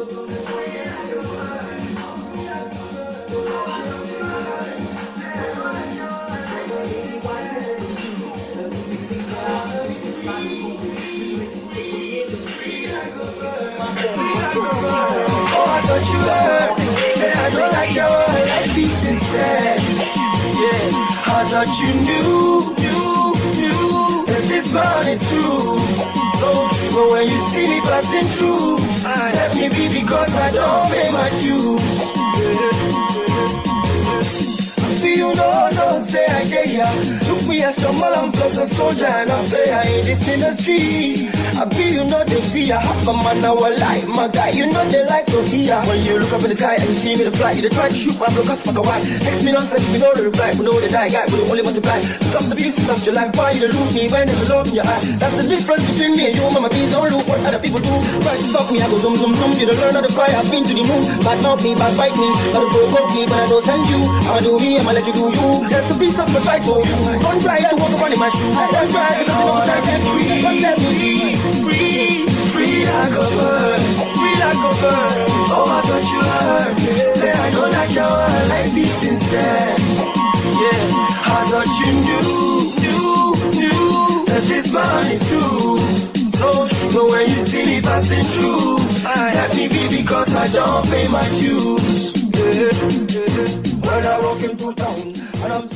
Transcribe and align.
I 0.00 0.06
thought 15.84 16.04
you 16.08 16.16
I 17.36 17.50
don't 17.50 17.72
like 17.72 17.92
like 17.92 19.10
instead. 19.10 19.80
Yeah, 20.56 20.96
I 21.26 21.44
thought 21.44 21.68
you 21.76 21.92
knew, 22.00 22.72
knew, 22.80 23.36
knew 23.52 24.24
that 24.24 24.42
this 24.48 24.72
man 24.72 25.08
is 25.08 25.20
true. 25.28 26.09
So, 26.90 27.10
when 27.12 27.28
you 27.28 27.40
see 27.40 27.68
me 27.68 27.80
passing 27.82 28.26
through, 28.26 28.76
let 29.38 29.54
me 29.54 29.68
be 29.68 30.00
because 30.00 30.36
I 30.36 30.50
don't 30.50 30.90
pay 30.90 31.10
my 31.12 31.30
dues. 31.38 31.86
See 34.98 35.14
you 35.16 35.32
know, 35.34 35.70
no, 35.70 35.98
say 36.00 36.26
I 36.26 36.44
get 36.50 36.68
ya. 36.68 36.90
Look 37.30 37.46
me 37.48 37.62
as 37.62 37.80
your 37.80 37.92
man, 37.92 38.32
plus 38.32 38.58
a 38.58 38.66
soldier 38.66 39.06
and 39.06 39.30
a 39.30 39.42
player 39.44 39.82
in 39.86 40.04
this 40.04 40.26
industry. 40.28 41.30
I 41.60 41.68
be 41.68 41.92
you 41.92 42.08
know 42.08 42.24
the 42.24 42.40
fear, 42.40 42.72
half 42.72 43.04
a 43.04 43.12
man 43.20 43.44
our 43.44 43.68
life, 43.68 44.08
my 44.08 44.32
guy. 44.32 44.48
You 44.56 44.72
know 44.72 44.80
they 44.88 45.04
like 45.04 45.28
to 45.28 45.44
hear. 45.44 45.76
When 45.84 46.00
you 46.00 46.16
look 46.16 46.32
up 46.32 46.40
in 46.40 46.48
the 46.48 46.56
sky 46.56 46.80
and 46.80 46.88
you 46.88 46.96
see 46.96 47.12
me 47.20 47.28
the 47.28 47.36
fly, 47.36 47.52
you 47.52 47.68
try 47.68 47.84
to 47.84 47.92
shoot 47.92 48.16
my 48.16 48.32
cause 48.32 48.64
fuck 48.64 48.80
a 48.80 48.82
why. 48.88 49.04
Text 49.04 49.44
me 49.44 49.52
nonsense, 49.52 49.84
we 49.92 50.00
know 50.00 50.08
the 50.16 50.32
reply, 50.32 50.56
we 50.56 50.64
know 50.64 50.72
the 50.80 50.88
die 50.88 51.12
guy, 51.12 51.28
we 51.28 51.44
only 51.44 51.60
multiply. 51.60 52.00
Look 52.00 52.40
up 52.40 52.48
the 52.48 52.56
pieces 52.56 52.88
of 52.88 52.96
your 53.04 53.12
life, 53.12 53.36
why 53.36 53.52
you 53.52 53.68
to 53.68 53.76
loot 53.76 53.92
me 53.92 54.08
when 54.08 54.24
there's 54.24 54.40
a 54.48 54.56
love 54.56 54.72
in 54.72 54.80
your 54.80 54.88
eye. 54.88 55.04
That's 55.20 55.36
the 55.36 55.52
difference 55.52 55.84
between 55.84 56.16
me 56.16 56.32
and 56.32 56.34
you, 56.40 56.48
mama. 56.48 56.72
Please 56.72 56.96
don't 56.96 57.12
look 57.12 57.28
what 57.28 57.44
other 57.44 57.60
people 57.60 57.84
do. 57.84 57.92
Try 58.24 58.32
to 58.40 58.46
stop 58.48 58.72
me, 58.72 58.80
I 58.80 58.88
go 58.88 58.96
zoom 58.96 59.20
zoom 59.20 59.36
zoom. 59.36 59.52
You 59.60 59.68
don't 59.68 59.84
learn 59.84 60.00
how 60.00 60.04
to 60.08 60.12
fly, 60.16 60.32
I've 60.32 60.48
been 60.48 60.64
to 60.64 60.72
the 60.72 60.80
moon. 60.80 61.04
Bad 61.20 61.44
mouth 61.44 61.60
me, 61.60 61.76
bad 61.76 61.92
bite 62.00 62.16
me, 62.16 62.32
gotta 62.56 62.72
provoke 62.72 63.12
me, 63.12 63.28
but 63.28 63.36
I 63.36 63.44
don't 63.52 63.64
send 63.68 63.84
you. 63.92 64.00
I'ma 64.32 64.40
do 64.40 64.56
me, 64.56 64.80
I'ma 64.80 64.96
let 64.96 65.04
you 65.04 65.12
do 65.12 65.28
you. 65.28 65.48
There's 65.68 65.92
a 65.92 65.96
piece 66.00 66.16
of 66.16 66.32
advice 66.32 66.64
for 66.64 66.80
you. 66.80 66.96
Don't 67.20 67.36
try 67.44 67.60
to 67.60 67.76
walk 67.76 67.92
around 68.00 68.16
in 68.16 68.20
my 68.24 68.32
shoes. 68.32 68.56
Don't 68.56 68.88
try 68.88 69.12
to 69.12 69.24
know 69.28 69.60
that 69.60 69.84
I'm 69.84 70.00
free. 70.08 70.24
Just 70.40 70.56
let 70.64 70.80
me 70.80 71.49
a. 73.08 74.92
Oh, 75.52 75.66
I 75.68 75.80
thought 75.88 76.06
you 76.12 76.20
heard. 76.20 76.76
Say 77.14 77.30
I 77.32 77.50
like. 78.48 78.70
Yeah, 80.60 80.84
I 81.24 81.44
thought 81.48 81.70
you 81.80 81.90
knew, 82.04 82.28
knew, 82.82 83.32
knew 83.56 84.24
that 84.26 84.44
this 84.48 84.72
man 84.72 85.06
is 85.12 85.26
true. 85.28 85.78
So, 86.28 86.66
so 86.66 87.08
when 87.10 87.28
you 87.28 87.40
see 87.40 87.64
me 87.64 87.80
passing 87.80 88.22
through, 88.24 88.76
I 89.06 89.48
be 89.56 89.68
because 90.02 90.34
I 90.36 90.48
don't 90.48 90.84
pay 90.90 91.08
my 91.08 91.24
dues. 91.40 92.12
I 93.82 94.02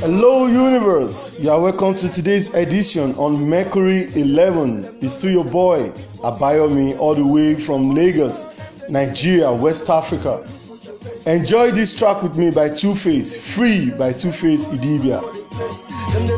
Hello, 0.01 0.47
universe. 0.47 1.39
You 1.41 1.51
are 1.51 1.61
welcome 1.61 1.95
to 1.97 2.09
today's 2.11 2.55
edition 2.55 3.15
on 3.15 3.49
Mercury 3.49 4.09
11. 4.15 4.99
It's 5.01 5.17
to 5.17 5.31
your 5.31 5.45
boy 5.45 5.93
Abayomi, 6.25 6.99
all 6.99 7.15
the 7.15 7.27
way 7.27 7.55
from 7.55 7.91
Lagos, 7.91 8.49
Nigeria, 8.89 9.53
West 9.53 9.91
Africa. 9.91 10.43
Enjoy 11.27 11.71
this 11.71 11.95
track 11.95 12.23
with 12.23 12.37
me 12.37 12.51
by 12.51 12.69
Two 12.69 12.95
Face, 12.95 13.37
free 13.37 13.91
by 13.91 14.13
Two 14.13 14.33
Face 14.33 14.67
Idibia. 14.69 15.21
Them. 16.15 16.37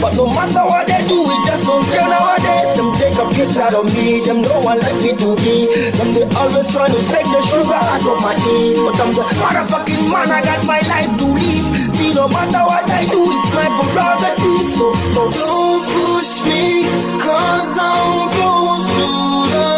But 0.00 0.16
no 0.16 0.26
matter 0.30 0.64
what 0.64 0.86
they 0.86 1.02
do, 1.08 1.22
we 1.22 1.36
just 1.46 1.66
don't 1.66 1.84
care 1.90 2.06
nowadays. 2.06 2.76
Them 2.76 2.88
take 3.00 3.16
a 3.18 3.26
piece 3.34 3.56
out 3.58 3.74
of 3.74 3.86
me, 3.96 4.22
them 4.24 4.42
no 4.42 4.60
one 4.60 4.78
like 4.80 4.96
me 5.02 5.12
to 5.16 5.36
be. 5.42 5.66
Them 5.96 6.12
they 6.14 6.26
always 6.36 6.66
trying 6.72 6.92
to 6.92 7.02
take 7.10 7.26
the 7.26 7.40
sugar 7.46 7.74
out 7.74 8.04
of 8.04 8.18
my 8.22 8.34
tea. 8.36 8.74
But 8.78 9.00
I'm 9.00 9.12
the 9.16 9.24
motherfucking 9.38 10.12
man, 10.12 10.30
I 10.30 10.40
got 10.44 10.66
my 10.66 10.80
life 10.86 11.10
to 11.18 11.26
live. 11.26 11.66
See, 11.94 12.12
no 12.14 12.28
matter 12.28 12.62
what 12.64 12.84
I 12.90 13.04
do, 13.08 13.19
my 13.54 13.66
prerogative. 13.78 14.70
So, 14.70 14.92
so 15.14 15.22
don't 15.30 15.82
push 15.86 16.44
me, 16.46 16.84
cause 17.20 17.76
I'm 17.78 18.28
close 18.36 18.86
to 18.96 19.08
the 19.52 19.68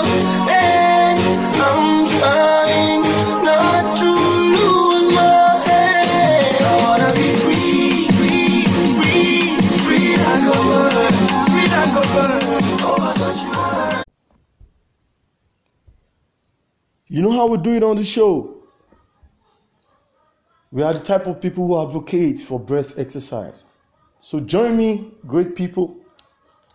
end. 0.53 1.21
I'm 1.61 2.07
trying 2.09 3.03
not 3.45 3.85
to 4.01 4.11
lose 4.57 5.07
my 5.15 5.59
head. 5.67 6.63
I 6.63 6.73
wanna 6.85 7.11
be 7.15 7.29
free, 7.43 8.09
free, 8.19 8.65
free, 8.97 9.57
free 9.85 10.17
like 10.17 10.47
a 10.47 10.59
bird, 10.69 11.15
free 11.51 11.69
like 11.77 11.95
a 11.97 12.05
bird. 12.15 12.43
Oh, 12.85 12.97
I. 13.01 13.13
You 17.09 17.21
know 17.21 17.31
how 17.31 17.47
we 17.47 17.59
do 17.59 17.73
it 17.75 17.83
on 17.83 17.97
the 17.97 18.05
show? 18.05 18.52
We 20.73 20.83
are 20.83 20.95
the 20.95 21.05
type 21.05 21.27
of 21.27 21.39
people 21.39 21.67
who 21.67 21.87
advocate 21.87 22.41
for 22.41 22.59
breath 22.59 22.99
exercise. 22.99 23.67
So 24.21 24.41
join 24.41 24.75
me, 24.75 25.13
great 25.27 25.55
people, 25.55 25.99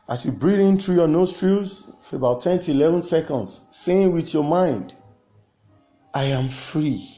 as 0.08 0.24
you 0.24 0.31
breathe 0.31 0.59
in 0.59 0.78
through 0.78 0.96
your 0.96 1.08
nostrils 1.08 1.96
for 2.02 2.18
about 2.18 2.41
10 2.41 2.59
to 2.59 2.72
11 2.72 3.02
seconds, 3.02 3.68
saying 3.72 4.12
with 4.12 4.36
your 4.36 4.44
mind, 4.44 4.94
I 6.13 6.25
am 6.25 6.47
free. 6.47 7.09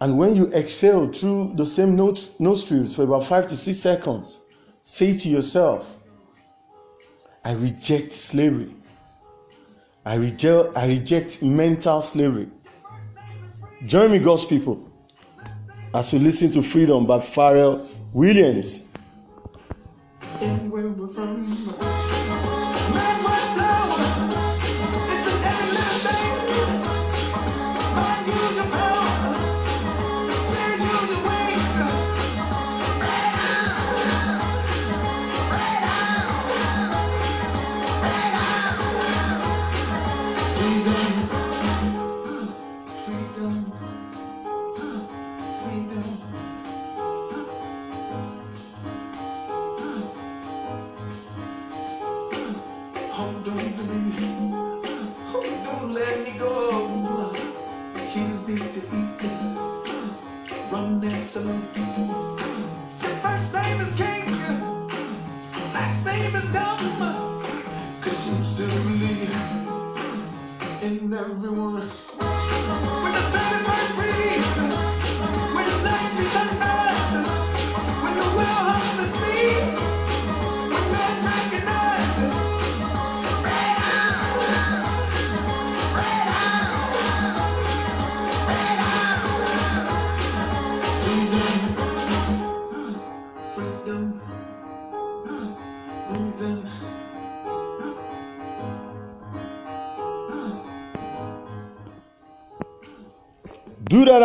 And 0.00 0.18
when 0.18 0.34
you 0.34 0.52
exhale 0.52 1.06
through 1.06 1.52
the 1.54 1.64
same 1.64 1.94
nostrils 1.94 2.96
for 2.96 3.04
about 3.04 3.24
5 3.24 3.46
to 3.46 3.56
6 3.56 3.78
seconds, 3.78 4.40
say 4.82 5.12
to 5.12 5.28
yourself, 5.28 6.00
I 7.44 7.52
reject 7.52 8.12
slavery. 8.12 8.74
I 10.04 10.16
reject, 10.16 10.76
I 10.76 10.88
reject 10.88 11.44
mental 11.44 12.02
slavery. 12.02 12.48
Join 13.86 14.10
me, 14.10 14.18
God's 14.18 14.44
people, 14.44 14.90
as 15.94 16.12
we 16.12 16.18
listen 16.18 16.50
to 16.52 16.62
Freedom 16.62 17.06
by 17.06 17.18
Pharrell 17.18 17.86
Williams. 18.12 18.92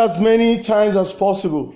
As 0.02 0.18
many 0.18 0.58
times 0.58 0.96
as 0.96 1.14
possible. 1.14 1.72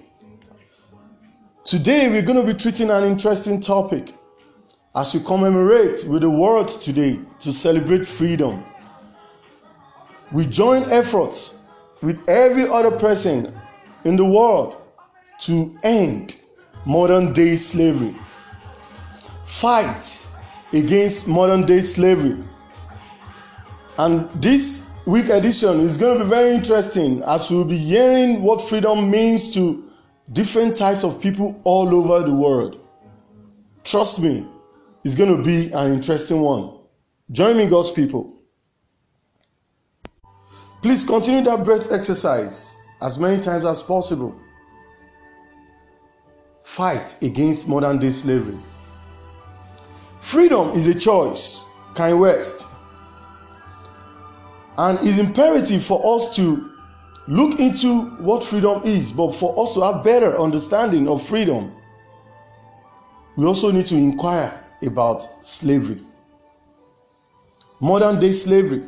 Today, 1.65 2.09
we're 2.09 2.23
going 2.23 2.45
to 2.45 2.53
be 2.53 2.59
treating 2.59 2.91
an 2.91 3.05
interesting 3.05 3.61
topic 3.61 4.13
as 4.97 5.15
we 5.15 5.21
commemorate 5.21 6.05
with 6.09 6.23
the 6.23 6.31
world 6.31 6.69
today 6.69 7.21
to 7.39 7.53
celebrate 7.53 8.05
freedom. 8.05 8.65
We 10.33 10.45
join 10.45 10.91
efforts 10.91 11.63
with 12.03 12.29
every 12.29 12.69
other 12.69 12.91
person 12.91 13.53
in 14.05 14.17
the 14.17 14.25
world 14.25 14.83
to 15.43 15.79
end 15.85 16.37
modern 16.85 17.33
day 17.33 17.55
slavery. 17.55 18.15
Fight 19.45 20.27
against 20.73 21.29
modern 21.29 21.65
day 21.65 21.81
slavery 21.81 22.43
And 23.99 24.29
this 24.43 24.86
week 25.07 25.29
edition 25.29 25.81
is 25.81 25.97
going 25.97 26.19
to 26.19 26.25
be 26.25 26.31
very 26.31 26.51
interesting 26.55 27.23
as 27.23 27.49
we'll 27.51 27.65
be 27.65 27.79
hearing 27.79 28.43
what 28.43 28.61
freedom 28.61 29.09
means 29.09 29.55
to 29.55 29.89
different 30.33 30.77
types 30.77 31.05
of 31.05 31.21
people 31.21 31.61
all 31.63 31.95
over 31.95 32.27
the 32.27 32.35
world. 32.35 32.81
Trust 33.85 34.21
me, 34.21 34.47
it's 35.05 35.15
going 35.15 35.35
to 35.35 35.43
be 35.43 35.71
an 35.73 35.93
interesting 35.93 36.41
one. 36.41 36.77
Join 37.31 37.57
me, 37.57 37.69
God's 37.69 37.93
people. 37.93 38.33
Please 40.83 41.05
continue 41.05 41.43
that 41.45 41.65
breath 41.65 41.93
exercise 41.93 42.77
as 43.01 43.19
many 43.19 43.41
times 43.41 43.65
as 43.65 43.85
possible. 43.85 44.37
Fight 46.63 47.17
against 47.23 47.69
modern 47.69 47.99
day 47.99 48.11
slavery. 48.11 48.59
Freedom 50.21 50.71
is 50.71 50.89
a 50.89 50.99
choice, 50.99 51.73
Kanye 51.95 52.19
West. 52.19 52.76
And 54.79 54.99
it's 55.03 55.19
imperative 55.19 55.83
for 55.83 56.17
us 56.17 56.35
to 56.37 56.71
look 57.29 57.59
into 57.59 58.03
what 58.21 58.45
freedom 58.45 58.83
is, 58.85 59.11
but 59.13 59.33
for 59.35 59.59
us 59.61 59.75
to 59.75 59.81
have 59.81 60.05
better 60.05 60.39
understanding 60.39 61.09
of 61.09 61.23
freedom, 61.23 61.73
we 63.37 63.45
also 63.47 63.71
need 63.71 63.87
to 63.87 63.97
inquire 63.97 64.53
about 64.83 65.23
slavery. 65.45 66.01
Modern 67.81 68.21
day 68.21 68.33
slavery. 68.33 68.83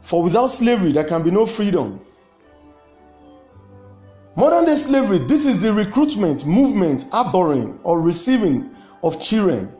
For 0.00 0.22
without 0.24 0.48
slavery, 0.48 0.92
there 0.92 1.04
can 1.04 1.22
be 1.22 1.30
no 1.30 1.46
freedom. 1.46 2.00
Modern 4.34 4.64
day 4.64 4.76
slavery, 4.76 5.18
this 5.18 5.46
is 5.46 5.60
the 5.60 5.72
recruitment, 5.72 6.46
movement, 6.46 7.04
harboring, 7.12 7.78
or 7.84 8.00
receiving 8.00 8.74
of 9.04 9.20
children, 9.20 9.72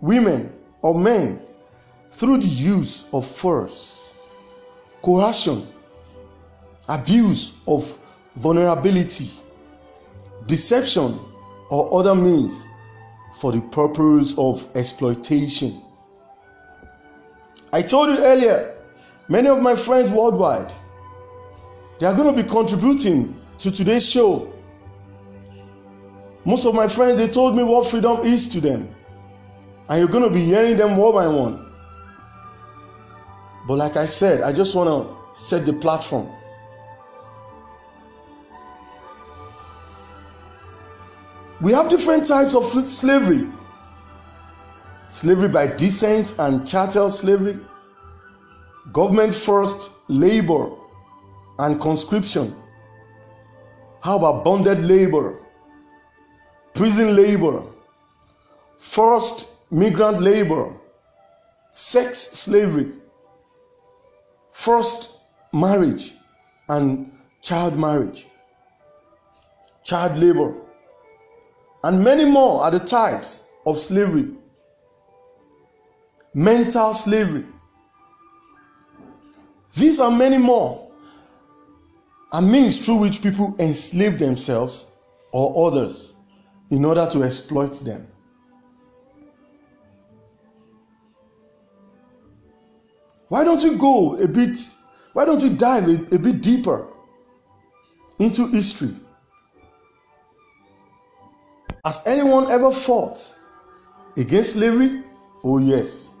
women, 0.00 0.52
or 0.82 0.94
men 0.94 1.38
through 2.10 2.38
the 2.38 2.46
use 2.46 3.08
of 3.12 3.26
force, 3.26 4.07
coercion, 5.08 5.62
abuse 6.86 7.62
of 7.66 7.96
vulnerability, 8.36 9.30
deception, 10.46 11.18
or 11.70 11.98
other 11.98 12.14
means 12.14 12.66
for 13.38 13.50
the 13.50 13.60
purpose 13.72 14.36
of 14.36 14.68
exploitation. 14.76 15.72
I 17.72 17.80
told 17.80 18.10
you 18.10 18.22
earlier, 18.22 18.74
many 19.30 19.48
of 19.48 19.62
my 19.62 19.74
friends 19.74 20.10
worldwide, 20.10 20.70
they 21.98 22.04
are 22.04 22.14
going 22.14 22.34
to 22.36 22.42
be 22.42 22.46
contributing 22.46 23.34
to 23.56 23.70
today's 23.70 24.06
show. 24.06 24.52
Most 26.44 26.66
of 26.66 26.74
my 26.74 26.86
friends, 26.86 27.16
they 27.16 27.28
told 27.28 27.56
me 27.56 27.62
what 27.62 27.86
freedom 27.86 28.20
is 28.24 28.46
to 28.50 28.60
them. 28.60 28.94
And 29.88 30.00
you're 30.00 30.12
going 30.12 30.28
to 30.28 30.30
be 30.30 30.44
hearing 30.44 30.76
them 30.76 30.98
one 30.98 31.14
by 31.14 31.28
one. 31.28 31.67
But 33.68 33.78
like 33.78 33.96
I 33.96 34.06
said, 34.06 34.40
I 34.40 34.52
just 34.52 34.74
want 34.74 34.88
to 34.88 35.36
set 35.38 35.66
the 35.66 35.74
platform. 35.74 36.28
We 41.60 41.72
have 41.72 41.88
different 41.88 42.26
types 42.26 42.54
of 42.56 42.64
slavery 42.88 43.46
slavery 45.08 45.48
by 45.48 45.66
descent 45.66 46.34
and 46.38 46.68
chattel 46.68 47.10
slavery, 47.10 47.58
government 48.92 49.34
forced 49.34 49.90
labor 50.08 50.70
and 51.58 51.80
conscription. 51.80 52.54
How 54.02 54.18
about 54.18 54.44
bonded 54.44 54.80
labor, 54.80 55.40
prison 56.74 57.16
labor, 57.16 57.62
forced 58.78 59.70
migrant 59.72 60.20
labor, 60.20 60.72
sex 61.70 62.18
slavery, 62.18 62.92
forced 64.58 65.22
marriage, 65.52 66.14
and 66.68 67.12
child 67.40 67.78
marriage, 67.78 68.26
child 69.84 70.18
labor, 70.18 70.52
and 71.84 72.02
many 72.02 72.24
more 72.24 72.64
are 72.64 72.72
the 72.72 72.80
types 72.80 73.52
of 73.64 73.78
slavery 73.78 74.28
mental 76.34 76.92
slavery. 76.92 77.44
These 79.76 80.00
are 80.00 80.10
many 80.10 80.38
more 80.38 80.90
are 82.32 82.42
means 82.42 82.84
through 82.84 82.98
which 82.98 83.22
people 83.22 83.54
enslave 83.60 84.18
themselves 84.18 84.98
or 85.32 85.68
others 85.68 86.20
in 86.70 86.84
order 86.84 87.08
to 87.12 87.22
exploit 87.22 87.74
them. 87.84 88.06
Why 93.28 93.44
don't 93.44 93.62
you 93.62 93.76
go 93.76 94.16
a 94.16 94.26
bit, 94.26 94.56
why 95.12 95.24
don't 95.24 95.42
you 95.42 95.50
dive 95.50 95.88
a, 95.88 96.14
a 96.14 96.18
bit 96.18 96.42
deeper 96.42 96.86
into 98.18 98.48
history? 98.48 98.90
Has 101.84 102.06
anyone 102.06 102.50
ever 102.50 102.70
fought 102.70 103.34
against 104.16 104.54
slavery? 104.54 105.02
Oh, 105.44 105.58
yes. 105.58 106.20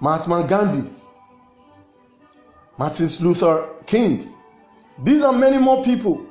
Mahatma 0.00 0.46
Gandhi, 0.46 0.88
Martin 2.78 3.08
Luther 3.20 3.68
King. 3.86 4.34
These 5.02 5.22
are 5.22 5.32
many 5.32 5.58
more 5.58 5.82
people. 5.82 6.26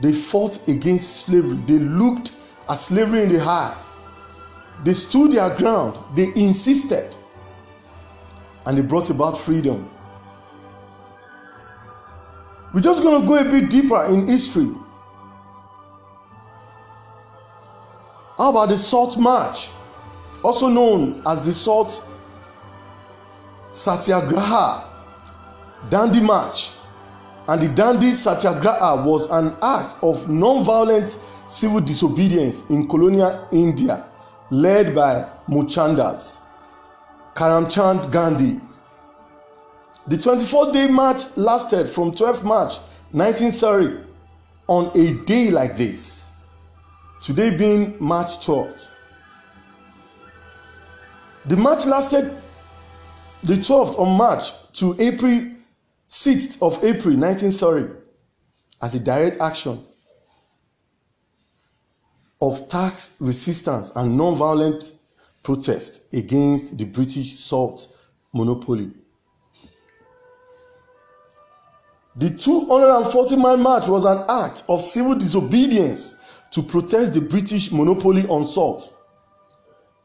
They 0.00 0.12
fought 0.12 0.66
against 0.68 1.26
slavery. 1.26 1.56
They 1.66 1.78
looked 1.78 2.32
at 2.68 2.74
slavery 2.74 3.22
in 3.22 3.28
the 3.30 3.40
eye. 3.40 3.76
They 4.84 4.92
stood 4.92 5.32
their 5.32 5.56
ground. 5.56 5.96
They 6.14 6.32
insisted. 6.34 7.16
And 8.66 8.78
they 8.78 8.82
brought 8.82 9.10
about 9.10 9.38
freedom. 9.38 9.90
We're 12.72 12.80
just 12.80 13.02
going 13.02 13.20
to 13.20 13.28
go 13.28 13.38
a 13.38 13.44
bit 13.44 13.70
deeper 13.70 14.04
in 14.04 14.26
history. 14.26 14.70
How 18.38 18.50
about 18.50 18.70
the 18.70 18.76
Salt 18.76 19.18
March, 19.18 19.68
also 20.42 20.68
known 20.68 21.22
as 21.26 21.44
the 21.44 21.52
Salt 21.52 22.08
Satyagraha, 23.70 24.88
Dandi 25.90 26.22
March, 26.22 26.72
and 27.48 27.60
the 27.60 27.68
Dandi 27.68 28.12
Satyagraha 28.12 29.06
was 29.06 29.30
an 29.30 29.54
act 29.62 29.94
of 30.02 30.28
non-violent 30.28 31.18
civil 31.46 31.80
disobedience 31.80 32.70
in 32.70 32.88
colonial 32.88 33.46
India 33.52 34.06
led 34.50 34.94
by 34.94 35.28
Mohandas 35.48 36.48
Karamchand 37.34 38.10
Gandhi. 38.12 38.60
The 40.06 40.16
24-day 40.16 40.88
march 40.88 41.36
lasted 41.36 41.88
from 41.88 42.12
12 42.14 42.44
March 42.44 42.76
1930 43.12 44.04
on 44.66 44.90
a 44.96 45.24
day 45.24 45.50
like 45.50 45.76
this, 45.76 46.36
today 47.20 47.56
being 47.56 47.96
March 48.00 48.38
12th. 48.46 48.94
The 51.46 51.56
march 51.56 51.86
lasted 51.86 52.32
the 53.42 53.54
12th 53.54 53.98
of 53.98 54.16
March 54.16 54.72
to 54.74 54.94
April 55.00 55.52
6th 56.08 56.62
of 56.62 56.74
April 56.84 57.16
1930 57.16 57.94
as 58.82 58.94
a 58.94 59.00
direct 59.00 59.40
action 59.40 59.78
of 62.40 62.68
tax 62.68 63.16
resistance 63.20 63.92
and 63.96 64.16
non-violent 64.16 64.90
protest 65.42 66.12
against 66.14 66.78
the 66.78 66.84
British 66.84 67.32
salt 67.32 67.88
monopoly. 68.32 68.90
The 72.16 72.28
240 72.28 73.36
mile 73.36 73.56
march 73.56 73.88
was 73.88 74.04
an 74.04 74.24
act 74.28 74.64
of 74.68 74.82
civil 74.82 75.14
disobedience 75.14 76.28
to 76.50 76.62
protest 76.62 77.14
the 77.14 77.22
British 77.22 77.72
monopoly 77.72 78.26
on 78.28 78.44
salt. 78.44 78.94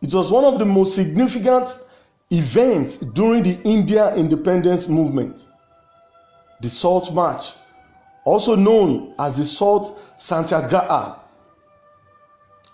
It 0.01 0.13
was 0.13 0.31
one 0.31 0.45
of 0.45 0.59
the 0.59 0.65
most 0.65 0.95
significant 0.95 1.69
events 2.31 2.99
during 2.99 3.43
the 3.43 3.59
India 3.63 4.15
independence 4.15 4.87
movement. 4.87 5.45
The 6.61 6.69
Salt 6.69 7.13
March, 7.13 7.53
also 8.25 8.55
known 8.55 9.13
as 9.19 9.35
the 9.35 9.43
Salt 9.43 9.99
Satyagraha, 10.17 11.19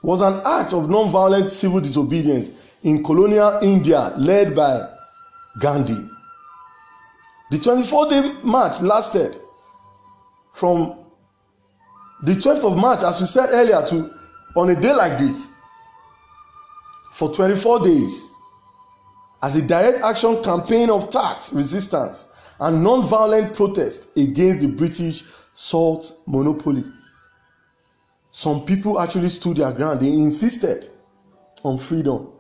was 0.03 0.21
an 0.21 0.41
act 0.45 0.73
of 0.73 0.89
non-violent 0.89 1.49
civil 1.49 1.79
disobedience 1.79 2.77
in 2.83 3.03
colonial 3.03 3.59
India 3.63 4.13
led 4.17 4.53
by 4.55 4.87
Gandhi. 5.59 6.07
The 7.49 7.57
24-day 7.57 8.41
march 8.43 8.81
lasted 8.81 9.37
from 10.51 10.97
the 12.23 12.33
12th 12.33 12.71
of 12.71 12.77
March, 12.77 13.01
as 13.03 13.19
we 13.21 13.25
said 13.25 13.49
earlier, 13.51 13.85
to 13.87 14.13
on 14.55 14.69
a 14.69 14.79
day 14.79 14.93
like 14.93 15.17
this 15.17 15.49
for 17.13 17.33
24 17.33 17.83
days 17.83 18.29
as 19.41 19.55
a 19.55 19.61
direct 19.61 20.03
action 20.03 20.41
campaign 20.43 20.89
of 20.89 21.09
tax 21.09 21.53
resistance 21.53 22.35
and 22.59 22.83
non-violent 22.83 23.55
protest 23.55 24.17
against 24.17 24.61
the 24.61 24.67
British 24.67 25.23
salt 25.53 26.11
monopoly. 26.27 26.83
Some 28.35 28.65
people 28.65 28.99
actually 28.99 29.29
stood 29.29 29.57
their 29.57 29.71
ground. 29.71 29.99
They 29.99 30.07
insisted 30.07 30.87
on 31.61 31.77
freedom. 31.77 32.31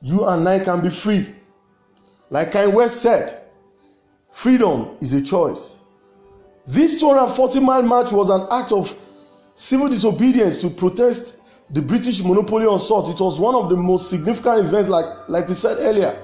You 0.00 0.24
and 0.28 0.48
I 0.48 0.60
can 0.60 0.80
be 0.80 0.90
free. 0.90 1.26
Like 2.30 2.54
I 2.54 2.68
West 2.68 3.02
said, 3.02 3.36
freedom 4.30 4.96
is 5.00 5.12
a 5.12 5.20
choice. 5.20 5.88
This 6.64 7.00
240 7.00 7.58
mile 7.58 7.82
march 7.82 8.12
was 8.12 8.30
an 8.30 8.46
act 8.52 8.70
of 8.70 8.96
civil 9.56 9.88
disobedience 9.88 10.56
to 10.58 10.70
protest 10.70 11.48
the 11.70 11.82
British 11.82 12.22
monopoly 12.22 12.66
on 12.66 12.78
salt. 12.78 13.12
It 13.12 13.20
was 13.20 13.40
one 13.40 13.56
of 13.56 13.70
the 13.70 13.76
most 13.76 14.08
significant 14.08 14.68
events, 14.68 14.88
like, 14.88 15.28
like 15.28 15.48
we 15.48 15.54
said 15.54 15.78
earlier. 15.80 16.16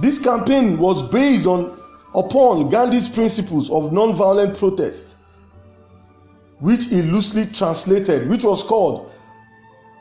This 0.00 0.18
campaign 0.18 0.78
was 0.78 1.08
based 1.10 1.46
on 1.46 1.78
upon 2.12 2.70
Gandhi's 2.70 3.08
principles 3.08 3.70
of 3.70 3.92
non-violent 3.92 4.58
protest, 4.58 5.18
which 6.60 6.86
he 6.86 7.02
loosely 7.02 7.46
translated, 7.46 8.28
which 8.28 8.44
was 8.44 8.62
called 8.62 9.12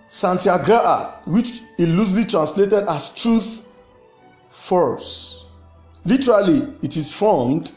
Satyagraha, 0.08 1.22
which 1.26 1.62
he 1.78 1.86
loosely 1.86 2.26
translated 2.26 2.88
as 2.88 3.16
truth 3.16 3.68
force. 4.50 5.52
Literally, 6.06 6.74
it 6.82 6.98
is 6.98 7.14
formed 7.14 7.72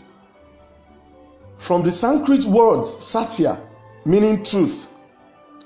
from 1.57 1.83
the 1.83 1.91
Sanskrit 1.91 2.45
words 2.45 2.89
satya, 2.89 3.57
meaning 4.05 4.45
truth, 4.45 4.93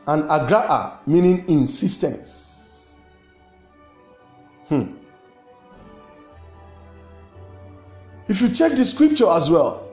and 0.07 0.25
agraha, 0.25 0.99
meaning 1.07 1.45
insistence. 1.49 2.97
Hmm. 4.69 4.95
If 8.29 8.43
you 8.43 8.49
check 8.49 8.73
the 8.73 8.85
scripture 8.85 9.31
as 9.31 9.49
well, 9.49 9.86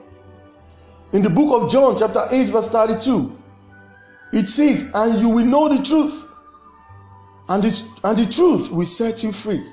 in 1.14 1.22
the 1.22 1.30
book 1.30 1.62
of 1.62 1.70
John, 1.70 1.96
chapter 1.96 2.26
8, 2.28 2.48
verse 2.48 2.68
32, 2.70 3.38
it 4.32 4.48
says, 4.48 4.90
And 4.94 5.22
you 5.22 5.28
will 5.28 5.46
know 5.46 5.68
the 5.68 5.82
truth, 5.82 6.28
and 7.48 7.62
the, 7.62 8.00
and 8.02 8.18
the 8.18 8.26
truth 8.26 8.72
will 8.72 8.84
set 8.84 9.22
you 9.22 9.30
free. 9.30 9.64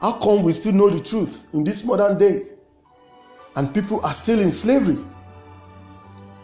How 0.00 0.12
come 0.14 0.42
we 0.42 0.52
still 0.52 0.72
know 0.72 0.90
the 0.90 1.02
truth 1.02 1.46
in 1.54 1.62
this 1.62 1.84
modern 1.84 2.18
day? 2.18 2.42
And 3.54 3.72
people 3.72 4.04
are 4.04 4.12
still 4.12 4.40
in 4.40 4.50
slavery. 4.50 4.98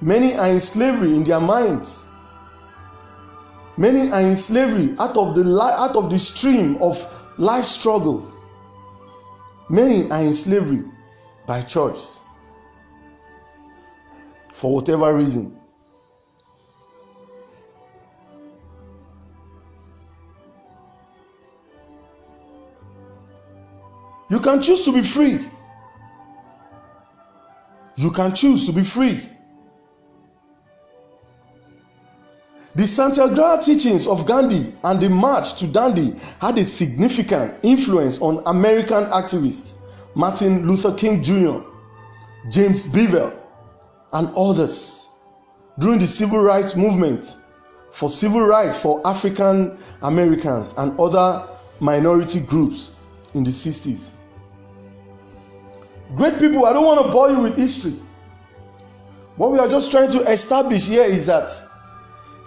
Many 0.00 0.36
are 0.36 0.50
in 0.50 0.60
slavery 0.60 1.12
in 1.12 1.24
their 1.24 1.40
minds. 1.40 2.08
Many 3.76 4.12
are 4.12 4.20
in 4.20 4.36
slavery 4.36 4.94
out 5.00 5.16
of 5.16 5.34
the 5.34 5.60
out 5.60 5.96
of 5.96 6.08
the 6.08 6.18
stream 6.18 6.76
of 6.80 7.04
life 7.38 7.64
struggle. 7.64 8.32
Many 9.68 10.08
are 10.10 10.22
in 10.22 10.32
slavery 10.32 10.84
by 11.48 11.62
choice 11.62 12.23
for 14.64 14.72
whatever 14.72 15.14
reason. 15.14 15.54
You 24.30 24.40
can 24.40 24.62
choose 24.62 24.86
to 24.86 24.92
be 24.94 25.02
free. 25.02 25.38
You 27.96 28.10
can 28.10 28.34
choose 28.34 28.64
to 28.64 28.72
be 28.72 28.82
free. 28.82 29.28
The 32.74 32.84
Satyagraha 32.84 33.62
teachings 33.62 34.06
of 34.06 34.24
Gandhi 34.24 34.72
and 34.82 34.98
the 34.98 35.10
march 35.10 35.56
to 35.58 35.66
Dandi 35.66 36.18
had 36.40 36.56
a 36.56 36.64
significant 36.64 37.52
influence 37.62 38.18
on 38.22 38.42
American 38.46 39.04
activists 39.12 39.82
Martin 40.14 40.66
Luther 40.66 40.94
King 40.94 41.22
Jr., 41.22 41.58
James 42.48 42.90
Bevel, 42.90 43.43
and 44.14 44.28
others 44.36 45.10
during 45.78 45.98
the 45.98 46.06
civil 46.06 46.38
rights 46.42 46.76
movement 46.76 47.36
for 47.90 48.08
civil 48.08 48.40
rights 48.40 48.80
for 48.80 49.06
African 49.06 49.76
Americans 50.02 50.74
and 50.78 50.98
other 50.98 51.46
minority 51.80 52.40
groups 52.46 52.96
in 53.34 53.44
the 53.44 53.50
60s. 53.50 54.10
Great 56.16 56.38
people, 56.38 56.64
I 56.64 56.72
don't 56.72 56.84
want 56.84 57.04
to 57.04 57.12
bore 57.12 57.30
you 57.30 57.40
with 57.40 57.56
history. 57.56 57.94
What 59.36 59.50
we 59.50 59.58
are 59.58 59.68
just 59.68 59.90
trying 59.90 60.10
to 60.12 60.18
establish 60.20 60.86
here 60.86 61.02
is 61.02 61.26
that 61.26 61.50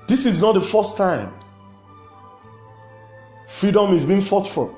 this 0.08 0.26
is 0.26 0.42
not 0.42 0.54
the 0.54 0.62
first 0.62 0.98
time 0.98 1.34
freedom 3.48 3.92
is 3.92 4.06
being 4.06 4.22
fought 4.22 4.46
for. 4.46 4.74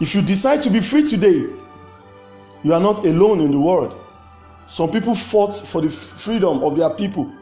If 0.00 0.14
you 0.14 0.22
decide 0.22 0.62
to 0.62 0.70
be 0.70 0.80
free 0.80 1.02
today, 1.02 1.46
you 2.62 2.72
are 2.72 2.80
not 2.80 3.04
alone 3.04 3.40
in 3.40 3.50
the 3.50 3.60
world. 3.60 3.94
Some 4.68 4.90
people 4.90 5.14
fought 5.14 5.56
for 5.56 5.80
the 5.80 5.88
freedom 5.88 6.62
of 6.62 6.76
their 6.76 6.90
people. 6.90 7.32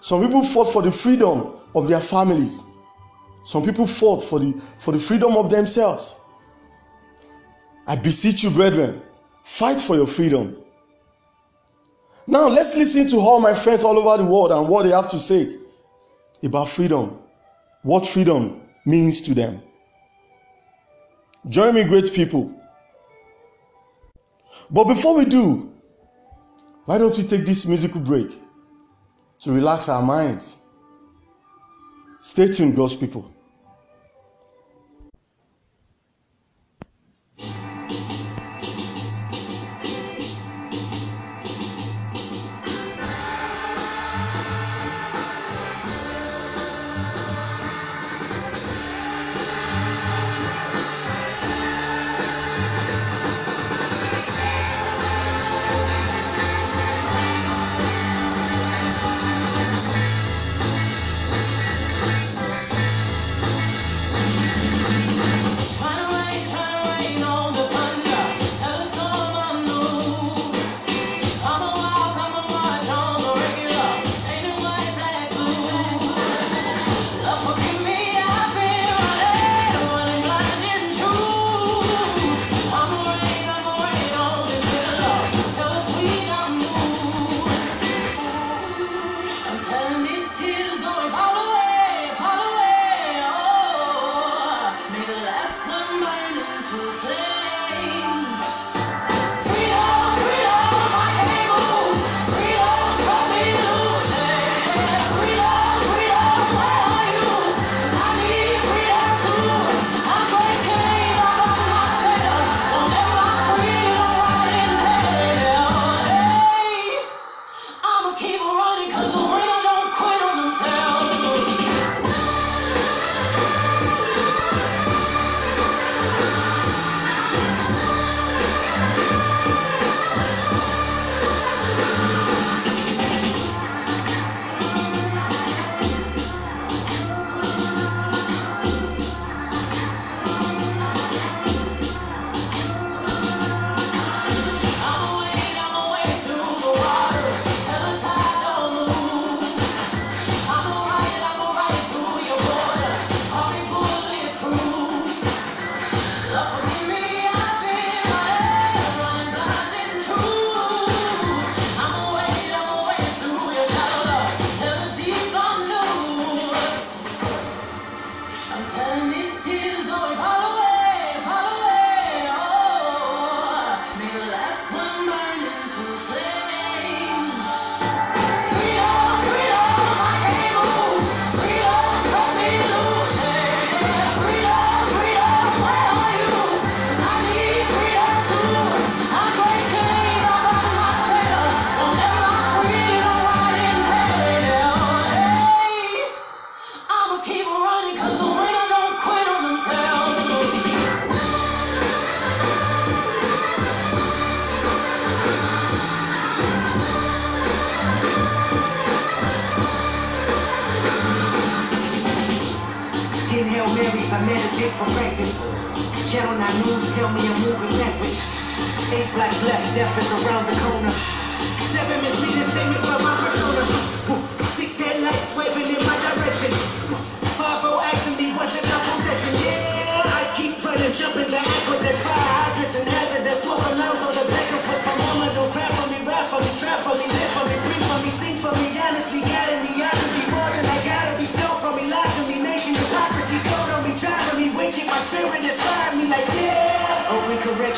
Some 0.00 0.22
people 0.24 0.42
fought 0.42 0.72
for 0.72 0.80
the 0.80 0.90
freedom 0.90 1.52
of 1.74 1.86
their 1.86 2.00
families. 2.00 2.64
Some 3.44 3.62
people 3.62 3.86
fought 3.86 4.22
for 4.22 4.38
the, 4.38 4.52
for 4.78 4.92
the 4.92 4.98
freedom 4.98 5.36
of 5.36 5.50
themselves. 5.50 6.18
I 7.86 7.94
beseech 7.94 8.42
you, 8.42 8.50
brethren, 8.50 9.02
fight 9.42 9.82
for 9.82 9.96
your 9.96 10.06
freedom. 10.06 10.56
Now, 12.26 12.48
let's 12.48 12.74
listen 12.74 13.06
to 13.08 13.16
all 13.16 13.40
my 13.40 13.52
friends 13.52 13.84
all 13.84 13.98
over 13.98 14.22
the 14.22 14.30
world 14.30 14.50
and 14.50 14.66
what 14.66 14.84
they 14.84 14.92
have 14.92 15.10
to 15.10 15.20
say 15.20 15.56
about 16.42 16.70
freedom, 16.70 17.18
what 17.82 18.06
freedom 18.06 18.62
means 18.86 19.20
to 19.22 19.34
them. 19.34 19.60
Join 21.50 21.74
me, 21.74 21.84
great 21.84 22.14
people. 22.14 22.54
But 24.70 24.84
before 24.84 25.18
we 25.18 25.26
do, 25.26 25.70
why 26.90 26.98
don't 26.98 27.16
we 27.16 27.22
take 27.22 27.46
this 27.46 27.66
musical 27.66 28.00
break 28.00 28.36
to 29.38 29.52
relax 29.52 29.88
our 29.88 30.02
minds? 30.02 30.66
Stay 32.18 32.48
tuned, 32.48 32.74
God's 32.74 32.96
people. 32.96 33.32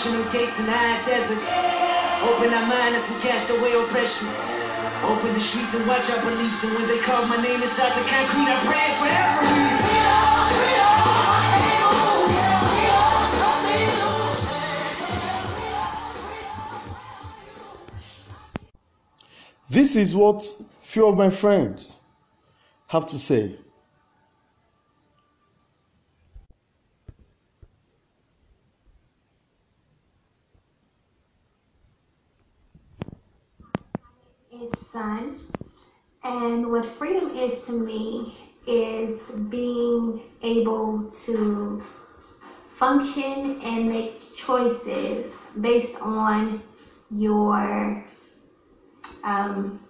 Open 0.03 0.15
correctional 0.19 0.33
gates 0.47 0.59
in 0.59 0.67
high 0.67 0.99
desert. 1.07 1.39
Open 2.27 2.53
our 2.53 2.67
mind 2.67 2.97
as 2.97 3.09
we 3.09 3.21
cast 3.21 3.51
away 3.51 3.73
oppression. 3.73 4.27
Open 5.05 5.33
the 5.33 5.39
streets 5.39 5.75
and 5.77 5.87
watch 5.87 6.11
our 6.11 6.21
beliefs. 6.25 6.65
And 6.65 6.75
when 6.75 6.89
they 6.89 6.99
call 6.99 7.25
my 7.27 7.37
name 7.41 7.63
inside 7.63 7.93
the 7.95 8.03
concrete, 8.11 8.51
I 8.51 8.59
pray 8.67 8.91
forever. 8.99 9.47
This 19.71 19.95
is 19.95 20.17
what 20.17 20.43
few 20.83 21.07
of 21.07 21.17
my 21.17 21.31
friends 21.31 22.03
have 22.89 23.07
to 23.07 23.19
say. 23.19 23.57
is 34.63 34.82
son. 34.93 35.41
And 36.23 36.71
what 36.71 36.85
freedom 36.85 37.31
is 37.31 37.67
to 37.67 37.73
me 37.73 38.37
is 38.67 39.31
being 39.49 40.21
able 40.43 41.09
to 41.25 41.83
function 42.69 43.59
and 43.63 43.89
make 43.89 44.21
choices 44.37 45.53
based 45.59 45.97
on 46.03 46.61
your 47.11 48.05
um, 49.25 49.81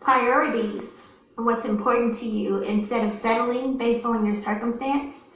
priorities 0.00 1.02
and 1.38 1.46
what's 1.46 1.64
important 1.64 2.14
to 2.16 2.26
you 2.26 2.58
instead 2.58 3.04
of 3.04 3.12
settling 3.12 3.78
based 3.78 4.04
on 4.04 4.26
your 4.26 4.34
circumstance. 4.34 5.32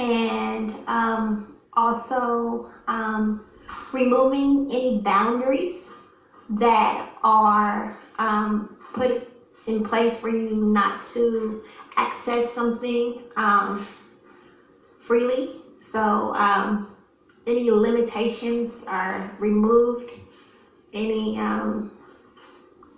And 0.00 0.74
um, 0.88 1.54
also 1.74 2.66
um, 2.88 3.40
removing 3.92 4.66
any 4.68 4.98
boundaries 4.98 5.94
that 6.50 7.08
are 7.22 7.96
um, 8.18 8.66
put 8.92 9.18
in 9.66 9.82
place 9.82 10.18
for 10.20 10.28
you 10.28 10.54
not 10.54 11.02
to 11.02 11.56
access 11.96 12.52
something 12.52 13.20
um, 13.36 13.80
freely. 14.98 15.50
So 15.80 16.34
um, 16.34 16.84
any 17.46 17.70
limitations 17.70 18.84
are 18.86 19.34
removed. 19.38 20.18
Any 20.92 21.38
um, 21.38 21.86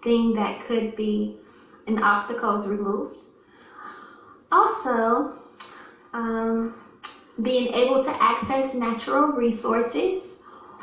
thing 0.02 0.34
that 0.34 0.60
could 0.60 0.94
be 0.96 1.30
an 1.86 1.98
obstacle 2.02 2.54
is 2.54 2.66
removed. 2.66 3.16
Also, 4.52 5.30
um, 6.12 6.70
being 7.42 7.68
able 7.74 7.98
to 8.00 8.22
access 8.22 8.74
natural 8.74 9.28
resources 9.28 10.40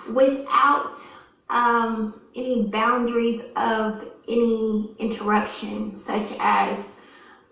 without 0.07 0.93
um, 1.49 2.11
any 2.35 2.61
boundaries 2.61 3.41
of 3.55 4.03
any 4.27 4.95
interruption, 4.99 5.95
such 5.95 6.38
as 6.39 6.99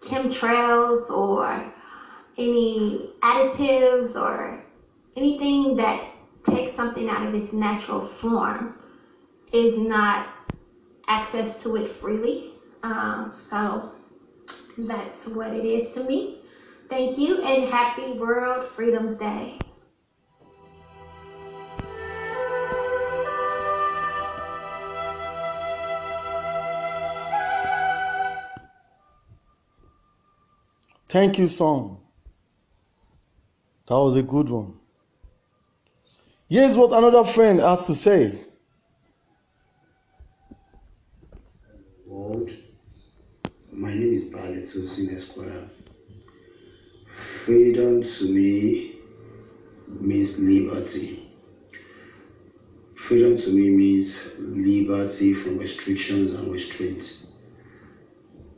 chemtrails 0.01 1.09
or 1.09 1.73
any 2.37 3.11
additives 3.21 4.15
or 4.15 4.63
anything 5.15 5.75
that 5.77 6.03
takes 6.43 6.73
something 6.73 7.07
out 7.09 7.27
of 7.27 7.33
its 7.33 7.53
natural 7.53 8.01
form 8.01 8.75
is 9.51 9.77
not 9.77 10.25
access 11.07 11.63
to 11.63 11.75
it 11.75 11.87
freely. 11.87 12.51
Um, 12.81 13.31
so 13.33 13.91
that's 14.77 15.35
what 15.35 15.53
it 15.53 15.65
is 15.65 15.93
to 15.93 16.03
me. 16.03 16.39
Thank 16.89 17.17
you 17.17 17.41
and 17.43 17.63
happy 17.69 18.13
World 18.13 18.65
Freedoms 18.65 19.17
Day. 19.17 19.59
Thank 31.13 31.37
you, 31.37 31.47
son. 31.47 31.97
That 33.85 33.99
was 33.99 34.15
a 34.15 34.23
good 34.23 34.49
one. 34.49 34.73
Here's 36.49 36.75
what 36.75 36.91
another 36.91 37.23
friend 37.23 37.59
has 37.59 37.85
to 37.85 37.93
say. 37.93 38.33
world. 42.07 42.49
My 43.71 43.93
name 43.93 44.13
is 44.13 44.31
Ballet 44.33 44.63
Tosin 44.63 45.13
Esquire. 45.13 45.69
Freedom 47.05 48.01
to 48.01 48.33
me 48.33 48.95
means 49.87 50.39
liberty. 50.43 51.29
Freedom 52.95 53.37
to 53.37 53.51
me 53.51 53.69
means 53.69 54.39
liberty 54.39 55.35
from 55.35 55.59
restrictions 55.59 56.33
and 56.33 56.51
restraints. 56.51 57.33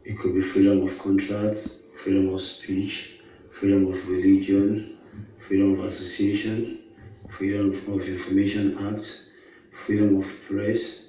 It 0.06 0.18
could 0.18 0.36
be 0.36 0.41
freedom 0.41 0.84
of 0.84 0.98
contract, 1.00 1.85
freedom 2.06 2.30
of 2.30 2.39
speech, 2.39 3.10
freedom 3.50 3.84
of 3.88 4.08
religion, 4.08 4.96
freedom 5.39 5.72
of 5.72 5.80
association, 5.80 6.78
freedom 7.30 7.74
of 7.88 8.08
information 8.08 8.72
act, 8.78 9.18
freedom 9.72 10.15
of 10.15 10.39
press, 10.39 11.02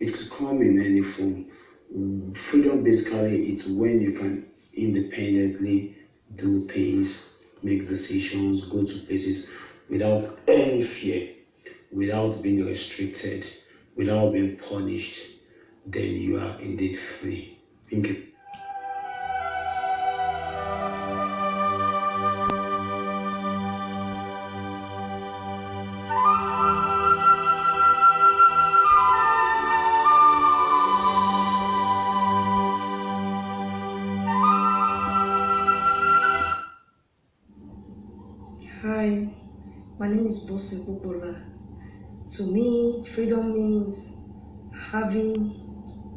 it 0.00 0.12
could 0.12 0.28
come 0.28 0.60
in 0.60 0.76
any 0.80 1.00
form. 1.02 1.40
Freedom 2.34 2.82
basically 2.82 3.36
it's 3.48 3.64
when 3.64 4.00
you 4.00 4.10
can 4.10 4.42
independently 4.74 5.88
do 6.36 6.58
things, 6.66 7.36
make 7.62 7.86
decisions, 7.86 8.62
go 8.62 8.82
to 8.82 8.98
places 8.98 9.48
without 9.88 10.26
any 10.48 10.80
fear, 10.80 11.22
without 11.92 12.42
being 12.42 12.64
restricted, 12.66 13.48
without 13.94 14.32
being 14.32 14.50
punished, 14.56 15.28
then 15.86 16.16
you 16.16 16.36
are 16.36 16.56
indeed 16.58 16.96
free. 16.96 17.52
Thank 17.88 18.08
you. 18.08 18.25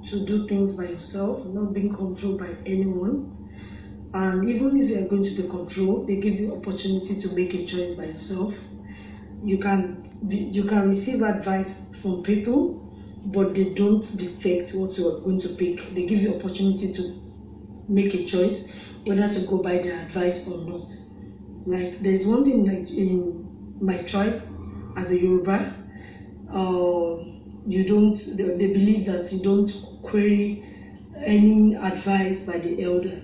To 0.10 0.20
do 0.26 0.40
things 0.48 0.74
by 0.74 0.86
yourself, 0.86 1.46
not 1.46 1.74
being 1.74 1.90
controlled 1.90 2.38
by 2.38 2.56
anyone. 2.66 3.26
And 4.14 4.44
even 4.46 4.76
if 4.78 4.90
you 4.90 4.98
are 4.98 5.08
going 5.08 5.24
to 5.24 5.34
be 5.34 5.48
controlled, 5.48 6.08
they 6.08 6.16
give 6.18 6.36
you 6.36 6.52
opportunity 6.52 7.16
to 7.16 7.36
make 7.36 7.54
a 7.54 7.60
choice 7.60 7.94
by 7.94 8.06
yourself. 8.06 8.52
You 9.44 9.58
can 9.58 10.02
be, 10.28 10.38
you 10.52 10.64
can 10.64 10.88
receive 10.88 11.22
advice 11.22 12.02
from 12.02 12.24
people, 12.24 12.76
but 13.26 13.54
they 13.54 13.66
don't 13.66 14.02
dictate 14.18 14.72
what 14.74 14.98
you 14.98 15.08
are 15.08 15.14
going 15.24 15.40
to 15.40 15.50
pick. 15.50 15.78
They 15.94 16.04
give 16.04 16.20
you 16.20 16.32
opportunity 16.32 16.88
to 16.90 17.04
make 17.88 18.14
a 18.14 18.20
choice 18.20 18.86
whether 19.06 19.28
to 19.28 19.42
go 19.42 19.60
by 19.60 19.78
their 19.78 20.00
advice 20.02 20.48
or 20.48 20.58
not. 20.58 20.82
Like 21.66 21.98
there's 22.00 22.26
one 22.26 22.44
thing 22.44 22.66
like 22.66 22.92
in 22.92 23.78
my 23.82 23.98
tribe 23.98 24.40
as 24.96 25.12
a 25.12 25.18
Yoruba, 25.18 25.66
uh, 26.52 27.16
you 27.68 27.86
don't 27.86 28.16
they, 28.38 28.68
believe 28.68 29.06
that 29.06 29.32
you 29.32 29.42
don't 29.42 29.70
query 30.04 30.58
any 31.26 31.74
advice 31.76 32.44
by 32.44 32.60
the 32.60 32.84
elder. 32.84 33.16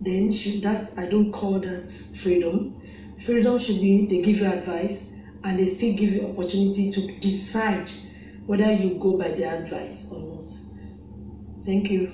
Then 0.00 0.30
should 0.32 0.62
that 0.62 0.82
I 0.96 1.06
don't 1.06 1.30
call 1.30 1.58
that 1.60 1.88
freedom. 2.14 2.68
Freedom 3.18 3.58
should 3.58 3.80
be 3.80 4.06
they 4.08 4.18
give 4.18 4.40
you 4.40 4.46
advice 4.46 5.06
and 5.44 5.58
they 5.58 5.66
still 5.66 5.94
give 5.94 6.10
you 6.10 6.24
opportunity 6.24 6.90
to 6.90 7.00
decide 7.20 7.90
whether 8.46 8.70
you 8.70 8.96
go 9.00 9.14
by 9.14 9.30
their 9.30 9.54
advice 9.54 10.10
or 10.10 10.18
not. 10.18 10.44
Thank 11.64 11.90
you. 11.90 12.08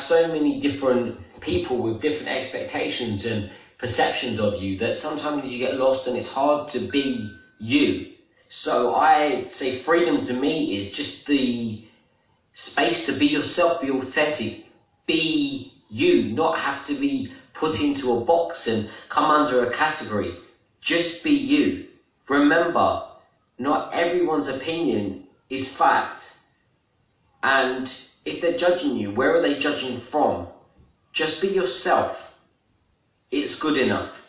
Have 0.00 0.06
so 0.06 0.32
many 0.32 0.58
different 0.60 1.18
people 1.42 1.76
with 1.82 2.00
different 2.00 2.32
expectations 2.32 3.26
and 3.26 3.50
perceptions 3.76 4.40
of 4.40 4.60
you 4.62 4.78
that 4.78 4.96
sometimes 4.96 5.44
you 5.44 5.58
get 5.58 5.76
lost 5.76 6.08
and 6.08 6.16
it's 6.16 6.32
hard 6.32 6.70
to 6.70 6.78
be 6.88 7.30
you. 7.58 8.06
So 8.48 8.94
I 8.94 9.44
say 9.48 9.72
freedom 9.72 10.20
to 10.22 10.34
me 10.34 10.74
is 10.76 10.90
just 10.90 11.26
the 11.26 11.84
space 12.54 13.04
to 13.06 13.12
be 13.12 13.26
yourself, 13.26 13.82
be 13.82 13.90
authentic, 13.90 14.64
be 15.06 15.74
you, 15.90 16.30
not 16.30 16.58
have 16.58 16.82
to 16.86 16.94
be 16.94 17.30
put 17.52 17.82
into 17.82 18.14
a 18.14 18.24
box 18.24 18.66
and 18.66 18.88
come 19.10 19.30
under 19.30 19.62
a 19.62 19.70
category. 19.70 20.32
Just 20.80 21.22
be 21.22 21.32
you. 21.32 21.84
Remember, 22.28 23.02
not 23.58 23.92
everyone's 23.92 24.48
opinion 24.48 25.24
is 25.50 25.76
fact. 25.76 26.38
And 27.42 27.86
if 28.24 28.40
they're 28.40 28.56
judging 28.56 28.96
you, 28.96 29.10
where 29.12 29.34
are 29.34 29.40
they 29.40 29.58
judging 29.58 29.96
from? 29.96 30.46
Just 31.12 31.42
be 31.42 31.48
yourself. 31.48 32.42
It's 33.30 33.58
good 33.58 33.76
enough. 33.76 34.20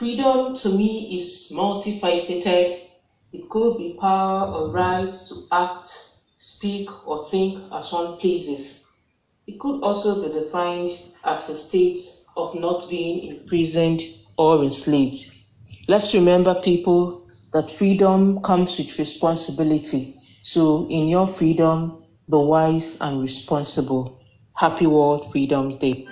freedom 0.00 0.54
to 0.54 0.70
me 0.70 0.99
is 1.10 1.52
multifaceted. 1.54 2.80
It 3.32 3.48
could 3.48 3.78
be 3.78 3.96
power 4.00 4.46
or 4.46 4.70
right 4.70 5.12
to 5.12 5.34
act, 5.52 5.86
speak, 5.86 6.88
or 7.06 7.22
think 7.24 7.58
as 7.72 7.92
one 7.92 8.16
pleases. 8.18 8.98
It 9.46 9.58
could 9.58 9.82
also 9.82 10.22
be 10.22 10.32
defined 10.32 10.90
as 11.24 11.48
a 11.48 11.56
state 11.56 12.00
of 12.36 12.54
not 12.54 12.88
being 12.88 13.36
imprisoned 13.36 14.00
or 14.36 14.62
enslaved. 14.62 15.32
Let's 15.88 16.14
remember, 16.14 16.54
people, 16.60 17.26
that 17.52 17.70
freedom 17.70 18.40
comes 18.42 18.78
with 18.78 18.98
responsibility. 18.98 20.14
So, 20.42 20.86
in 20.88 21.08
your 21.08 21.26
freedom, 21.26 22.04
be 22.30 22.36
wise 22.36 23.00
and 23.00 23.20
responsible. 23.20 24.20
Happy 24.54 24.86
World 24.86 25.30
Freedom 25.32 25.70
Day. 25.70 26.06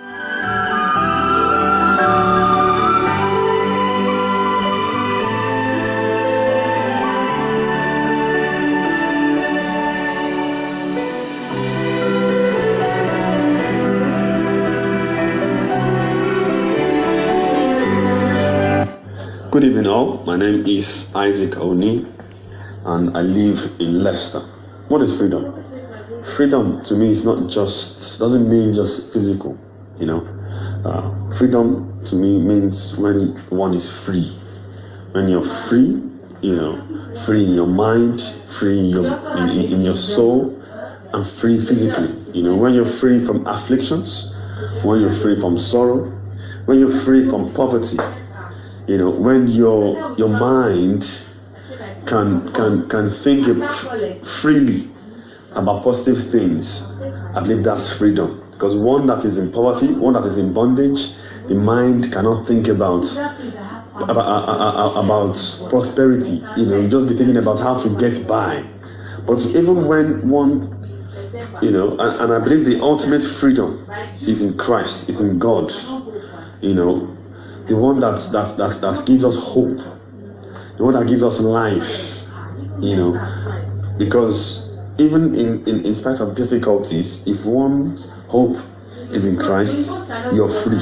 Good 19.59 19.71
evening, 19.71 19.87
all. 19.87 20.23
My 20.23 20.37
name 20.37 20.65
is 20.67 21.13
Isaac 21.13 21.57
Oni, 21.57 22.05
and 22.85 23.17
I 23.17 23.23
live 23.23 23.59
in 23.81 24.01
Leicester. 24.01 24.39
What 24.87 25.01
is 25.01 25.17
freedom? 25.17 25.51
Freedom 26.37 26.81
to 26.83 26.95
me 26.95 27.11
is 27.11 27.25
not 27.25 27.49
just 27.49 28.19
doesn't 28.19 28.49
mean 28.49 28.73
just 28.73 29.11
physical. 29.11 29.57
You 29.99 30.05
know, 30.05 30.27
uh, 30.85 31.33
freedom 31.33 32.01
to 32.05 32.15
me 32.15 32.39
means 32.39 32.97
when 32.99 33.35
one 33.49 33.73
is 33.73 33.91
free. 33.91 34.33
When 35.11 35.27
you're 35.27 35.43
free, 35.67 36.03
you 36.39 36.55
know, 36.55 36.79
free 37.25 37.43
in 37.43 37.51
your 37.51 37.67
mind, 37.67 38.21
free 38.57 38.79
in 38.79 38.85
your 38.85 39.07
in, 39.39 39.49
in 39.49 39.73
in 39.73 39.81
your 39.81 39.97
soul, 39.97 40.57
and 41.11 41.27
free 41.27 41.59
physically. 41.59 42.07
You 42.31 42.43
know, 42.43 42.55
when 42.55 42.73
you're 42.73 42.85
free 42.85 43.19
from 43.19 43.45
afflictions, 43.45 44.33
when 44.83 45.01
you're 45.01 45.11
free 45.11 45.35
from 45.35 45.59
sorrow, 45.59 46.05
when 46.63 46.79
you're 46.79 46.97
free 47.01 47.29
from 47.29 47.53
poverty, 47.53 47.97
you 48.89 48.97
know 48.97 49.11
when 49.11 49.47
your 49.47 50.13
your 50.17 50.29
mind 50.29 51.01
can 52.05 52.51
can 52.53 52.87
can 52.89 53.09
think 53.09 53.45
freely 54.23 54.89
about 55.53 55.83
positive 55.83 56.19
things 56.31 56.91
i 57.35 57.39
believe 57.41 57.63
that's 57.63 57.91
freedom. 57.91 58.41
Because 58.51 58.75
one 58.75 59.07
that 59.07 59.25
is 59.25 59.37
in 59.37 59.51
poverty 59.51 59.93
one 59.93 60.13
that 60.15 60.25
is 60.25 60.37
in 60.37 60.53
bondage 60.53 61.15
the 61.47 61.55
mind 61.55 62.11
cannot 62.13 62.47
think 62.47 62.67
about 62.67 63.05
about, 64.07 64.27
uh, 64.49 64.99
about 64.99 65.35
prosperity. 65.69 66.43
You 66.55 66.65
know 66.67 66.87
just 66.87 67.07
be 67.07 67.15
thinking 67.15 67.37
about 67.37 67.59
how 67.59 67.77
to 67.77 67.89
get 67.97 68.27
by. 68.27 68.65
But 69.27 69.45
even 69.47 69.85
when 69.87 70.27
one 70.29 70.69
you 71.61 71.71
know 71.71 71.97
and, 71.97 72.21
and 72.21 72.33
i 72.33 72.39
believe 72.39 72.65
the 72.65 72.79
ultimate 72.81 73.23
freedom 73.23 73.85
is 74.25 74.41
in 74.41 74.57
christ 74.57 75.09
is 75.09 75.21
in 75.21 75.39
god. 75.39 75.71
You 76.61 76.73
know 76.73 77.18
the 77.69 77.75
one 77.77 77.99
that 78.01 78.17
that 78.31 78.57
that, 78.57 78.81
that 78.81 79.05
gives 79.05 79.23
us 79.23 79.37
hope. 79.37 79.77
The 80.77 80.83
one 80.83 80.93
that 80.95 81.07
gives 81.07 81.23
us 81.23 81.39
life 81.39 82.19
you 82.81 82.95
know. 82.95 83.95
Because 83.97 84.77
even 84.97 85.35
in, 85.35 85.67
in 85.67 85.85
in 85.85 85.93
spite 85.93 86.19
of 86.19 86.35
difficulties 86.35 87.27
if 87.27 87.45
one's 87.45 88.11
hope 88.27 88.57
is 89.11 89.25
in 89.25 89.37
christ 89.37 89.91
you're 90.33 90.49
free. 90.49 90.79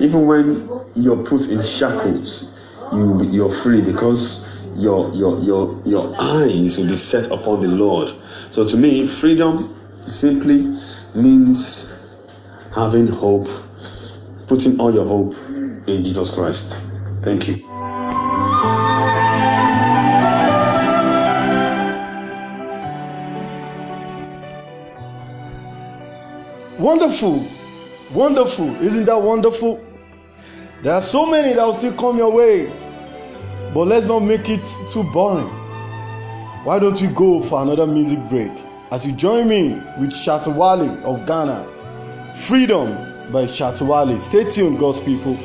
Even 0.00 0.26
when 0.26 0.68
you're 0.94 1.22
put 1.24 1.48
in 1.48 1.62
shackles 1.62 2.52
you 2.92 3.22
you're 3.30 3.50
free 3.50 3.80
because 3.80 4.48
your 4.76 5.12
your 5.14 5.40
your 5.40 5.82
your 5.84 6.14
eyes 6.18 6.78
will 6.78 6.88
be 6.88 6.96
set 6.96 7.26
upon 7.30 7.60
the 7.60 7.68
lord. 7.68 8.14
So 8.50 8.66
to 8.66 8.76
me 8.76 9.06
freedom 9.06 9.76
simply 10.06 10.78
means 11.14 11.92
having 12.74 13.06
hope 13.06 13.48
putting 14.46 14.80
all 14.80 14.92
your 14.92 15.04
hope 15.04 15.34
in 15.86 16.04
Jesus 16.04 16.30
Christ. 16.30 16.80
Thank 17.22 17.48
you. 17.48 17.56
Wonderful. 26.78 27.44
Wonderful. 28.12 28.74
Isn't 28.82 29.04
that 29.04 29.18
wonderful? 29.20 29.84
There 30.82 30.92
are 30.92 31.00
so 31.00 31.26
many 31.26 31.54
that 31.54 31.64
will 31.64 31.72
still 31.72 31.92
come 31.92 32.18
your 32.18 32.32
way. 32.32 32.70
But 33.72 33.86
let's 33.86 34.06
not 34.06 34.20
make 34.20 34.48
it 34.48 34.60
too 34.90 35.04
boring. 35.12 35.46
Why 36.64 36.78
don't 36.78 37.00
we 37.00 37.08
go 37.08 37.40
for 37.40 37.62
another 37.62 37.86
music 37.86 38.18
break? 38.28 38.50
As 38.90 39.06
you 39.06 39.16
join 39.16 39.48
me 39.48 39.74
with 39.98 40.10
Shatta 40.10 40.54
Wale 40.54 40.90
of 41.06 41.24
Ghana. 41.26 41.68
Freedom 42.34 42.88
by 43.32 43.44
Shatta 43.44 43.86
Wale. 43.86 44.18
Stay 44.18 44.44
tuned, 44.44 44.78
God's 44.78 45.00
people. 45.00 45.38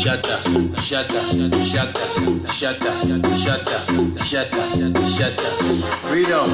Shatter, 0.00 0.22
shatter, 0.80 1.20
shatter, 1.20 1.60
shatter, 1.60 2.00
shatter, 2.48 2.48
shatter, 2.48 3.36
shut 3.36 3.68
up, 3.68 3.84
shut 4.24 4.56
up, 4.56 4.70
shut 4.72 4.88
up, 4.88 5.04
shut 5.04 5.36
up. 5.36 5.52
Freedom. 6.08 6.48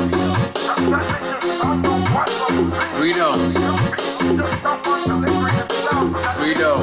Freedom. 2.99 3.39
Freedom. 6.35 6.81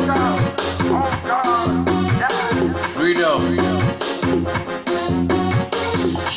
Freedom. 2.93 3.43
Freedom. 3.43 4.82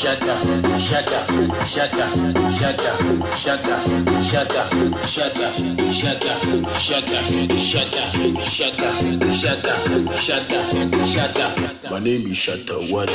Shatta, 0.07 0.39
shatta, 0.79 1.19
shatta, 1.67 2.07
shatta, 2.47 2.95
shatta, 3.35 3.75
shatta, 4.23 4.63
shatta, 5.03 5.51
shatta, 5.91 6.31
shatta, 6.79 7.19
shatta, 7.59 7.99
shatta, 8.47 8.89
shatta, 9.35 9.73
shatta, 10.15 11.49
shatta. 11.51 11.91
My 11.91 11.99
name 11.99 12.23
is 12.23 12.37
Shatta 12.39 12.77
One. 12.89 13.09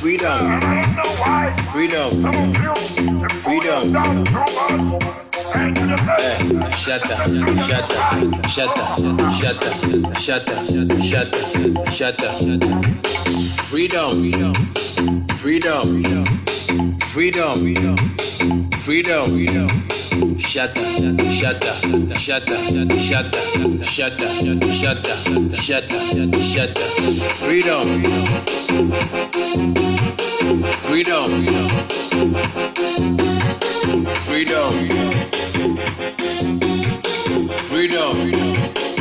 Freedom. 0.00 0.40
Freedom. 1.70 2.10
Freedom. 3.44 3.84
Eh, 6.18 6.38
shatta, 6.72 7.16
shatta, 7.60 7.98
shatta, 8.48 8.84
shatta, 9.36 9.68
shatta, 10.16 10.56
shatta, 11.02 11.40
shatta 11.92 13.61
freedom, 13.72 14.54
freedom, 15.38 15.84
freedom, 17.08 17.96
freedom. 18.76 19.68
Shut 20.38 20.76
up, 20.76 21.20
shut 21.32 21.64
up, 21.64 21.80
shut 22.18 22.50
up, 22.50 22.60
shut 23.00 23.32
up, 23.32 23.40
shut 23.80 24.12
up, 24.12 24.20
shut 24.20 24.20
up, 24.20 25.24
shut 25.54 25.88
up, 25.88 26.34
shut 26.42 26.70
up. 26.70 26.90
Freedom, 27.40 27.86
freedom, 30.82 31.30
freedom, 34.20 34.68
freedom. 34.68 35.12
freedom. 37.72 38.91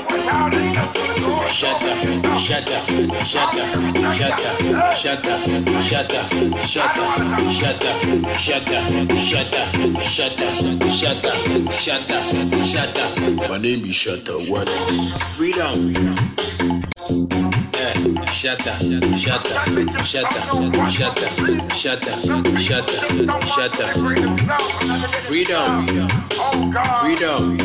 Shatter, 0.00 1.92
shatter, 2.38 2.80
shatter, 3.22 3.66
shatter, 4.14 4.46
shatter, 4.96 5.36
shatter, 5.82 6.24
shatter, 6.62 7.12
shatter, 7.44 7.90
shatter, 8.34 8.80
shatter, 9.20 9.64
shatter, 10.80 11.34
shatter, 11.70 12.64
shatter. 12.64 13.48
My 13.48 13.58
name 13.58 13.80
is 13.84 13.94
Shatter. 13.94 14.38
What? 14.50 14.70
Freedom. 15.36 15.92
Yeah. 15.92 16.16
Shatter, 18.32 18.72
shatter, 19.16 19.58
shatter, 19.98 19.98
shatter, 20.02 20.40
shatter, 20.88 21.28
shatter, 21.76 22.96
shatter. 23.46 23.88
Freedom, 25.26 25.86
freedom, 27.02 27.58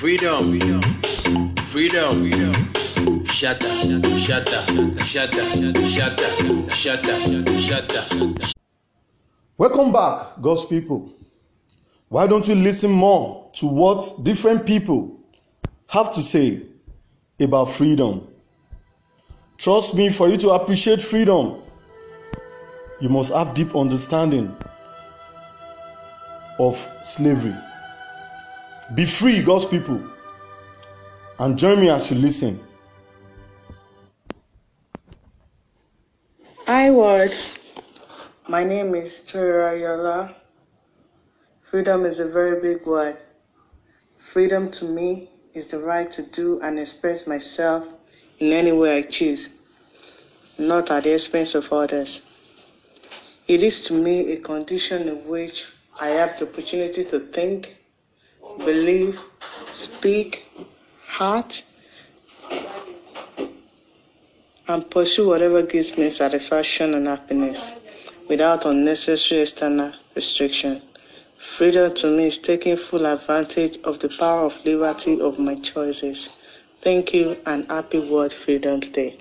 freedom, 0.00 0.99
freedom. 1.70 2.28
Shatter, 3.26 3.68
shatter, 4.18 4.60
shatter, 5.04 5.40
shatter, 5.84 6.68
shatter, 6.68 7.58
shatter. 7.60 8.34
Welcome 9.56 9.92
back, 9.92 10.40
God's 10.40 10.64
people. 10.64 11.12
Why 12.08 12.26
don't 12.26 12.46
we 12.48 12.56
listen 12.56 12.90
more 12.90 13.48
to 13.52 13.66
what 13.66 14.24
different 14.24 14.66
people 14.66 15.16
have 15.86 16.12
to 16.14 16.22
say 16.22 16.60
about 17.38 17.66
freedom? 17.66 18.26
Trust 19.56 19.94
me, 19.94 20.10
for 20.10 20.28
you 20.28 20.36
to 20.38 20.50
appreciate 20.50 21.00
freedom, 21.00 21.62
you 23.00 23.08
must 23.08 23.32
have 23.32 23.54
deep 23.54 23.76
understanding 23.76 24.52
of 26.58 26.74
slavery. 27.04 27.54
Be 28.96 29.06
free, 29.06 29.40
God's 29.40 29.66
people, 29.66 30.02
and 31.40 31.58
join 31.58 31.80
me 31.80 31.88
as 31.88 32.12
you 32.12 32.18
listen. 32.18 32.60
Hi, 36.66 36.90
world. 36.90 37.34
My 38.46 38.62
name 38.62 38.94
is 38.94 39.22
Tora 39.22 39.78
Yola. 39.78 40.36
Freedom 41.62 42.04
is 42.04 42.20
a 42.20 42.28
very 42.28 42.60
big 42.60 42.86
word. 42.86 43.16
Freedom 44.18 44.70
to 44.72 44.84
me 44.84 45.30
is 45.54 45.68
the 45.68 45.78
right 45.78 46.10
to 46.10 46.22
do 46.24 46.60
and 46.60 46.78
express 46.78 47.26
myself 47.26 47.88
in 48.38 48.52
any 48.52 48.72
way 48.72 48.98
I 48.98 49.02
choose, 49.02 49.62
not 50.58 50.90
at 50.90 51.04
the 51.04 51.14
expense 51.14 51.54
of 51.54 51.72
others. 51.72 52.20
It 53.48 53.62
is 53.62 53.84
to 53.84 53.94
me 53.94 54.32
a 54.32 54.36
condition 54.40 55.08
in 55.08 55.26
which 55.26 55.72
I 55.98 56.08
have 56.08 56.38
the 56.38 56.46
opportunity 56.46 57.02
to 57.04 57.18
think, 57.18 57.76
believe, 58.58 59.18
speak, 59.66 60.49
heart, 61.10 61.62
and 64.68 64.88
pursue 64.90 65.26
whatever 65.28 65.62
gives 65.62 65.98
me 65.98 66.08
satisfaction 66.10 66.94
and 66.94 67.06
happiness 67.08 67.72
without 68.28 68.64
unnecessary 68.64 69.40
external 69.40 69.92
restriction. 70.14 70.80
Freedom 71.36 71.92
to 71.94 72.06
me 72.06 72.26
is 72.26 72.38
taking 72.38 72.76
full 72.76 73.06
advantage 73.06 73.78
of 73.82 73.98
the 73.98 74.08
power 74.08 74.44
of 74.46 74.64
liberty 74.64 75.20
of 75.20 75.38
my 75.38 75.56
choices. 75.56 76.38
Thank 76.80 77.12
you 77.12 77.36
and 77.44 77.66
happy 77.66 77.98
World 77.98 78.32
Freedom's 78.32 78.90
Day. 78.90 79.16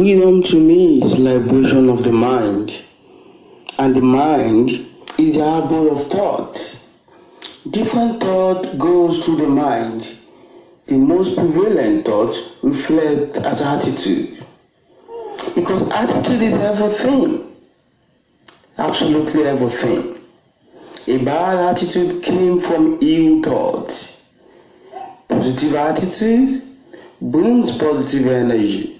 Freedom 0.00 0.42
to 0.44 0.56
me 0.56 1.02
is 1.02 1.18
liberation 1.18 1.90
of 1.90 2.04
the 2.04 2.10
mind, 2.10 2.82
and 3.78 3.94
the 3.94 4.00
mind 4.00 4.70
is 5.18 5.34
the 5.34 5.44
arbor 5.44 5.90
of 5.90 6.02
thought. 6.04 6.56
Different 7.68 8.18
thought 8.18 8.78
goes 8.78 9.22
through 9.22 9.36
the 9.36 9.46
mind. 9.46 10.10
The 10.86 10.96
most 10.96 11.36
prevalent 11.36 12.06
thoughts 12.06 12.56
reflect 12.62 13.44
as 13.44 13.60
attitude. 13.60 14.42
Because 15.54 15.86
attitude 15.90 16.40
is 16.40 16.56
everything. 16.56 17.44
Absolutely 18.78 19.42
everything. 19.42 20.16
A 21.08 21.22
bad 21.22 21.76
attitude 21.76 22.22
came 22.22 22.58
from 22.58 22.98
ill 23.02 23.42
thoughts. 23.42 24.32
Positive 25.28 25.74
attitude 25.74 26.62
brings 27.20 27.76
positive 27.76 28.26
energy. 28.28 28.99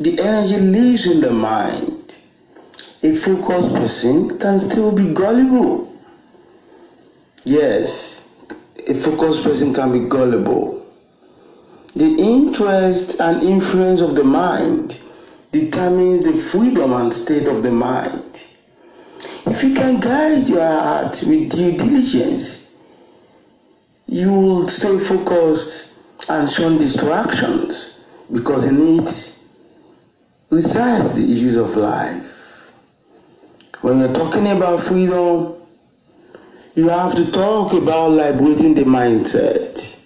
The 0.00 0.18
energy 0.18 0.58
lives 0.58 1.06
in 1.06 1.20
the 1.20 1.30
mind. 1.30 2.16
A 3.02 3.12
focused 3.12 3.74
person 3.74 4.38
can 4.38 4.58
still 4.58 4.96
be 4.96 5.12
gullible. 5.12 5.94
Yes, 7.44 8.26
a 8.88 8.94
focused 8.94 9.44
person 9.44 9.74
can 9.74 9.92
be 9.92 10.08
gullible. 10.08 10.86
The 11.94 12.16
interest 12.18 13.20
and 13.20 13.42
influence 13.42 14.00
of 14.00 14.16
the 14.16 14.24
mind 14.24 14.98
determines 15.52 16.24
the 16.24 16.32
freedom 16.32 16.94
and 16.94 17.12
state 17.12 17.46
of 17.46 17.62
the 17.62 17.70
mind. 17.70 18.48
If 19.44 19.62
you 19.62 19.74
can 19.74 20.00
guide 20.00 20.48
your 20.48 20.62
heart 20.66 21.22
with 21.26 21.50
due 21.50 21.76
diligence, 21.76 22.74
you 24.06 24.32
will 24.32 24.66
stay 24.66 24.98
focused 24.98 25.98
and 26.30 26.48
shun 26.48 26.78
distractions 26.78 28.06
because 28.32 28.64
it 28.64 28.72
resides 30.50 31.14
the 31.14 31.32
issues 31.32 31.54
of 31.54 31.76
life. 31.76 32.72
When 33.82 34.00
you're 34.00 34.12
talking 34.12 34.48
about 34.48 34.80
freedom, 34.80 35.54
you 36.74 36.88
have 36.88 37.14
to 37.14 37.30
talk 37.30 37.72
about 37.72 38.10
liberating 38.10 38.74
the 38.74 38.82
mindset. 38.82 39.96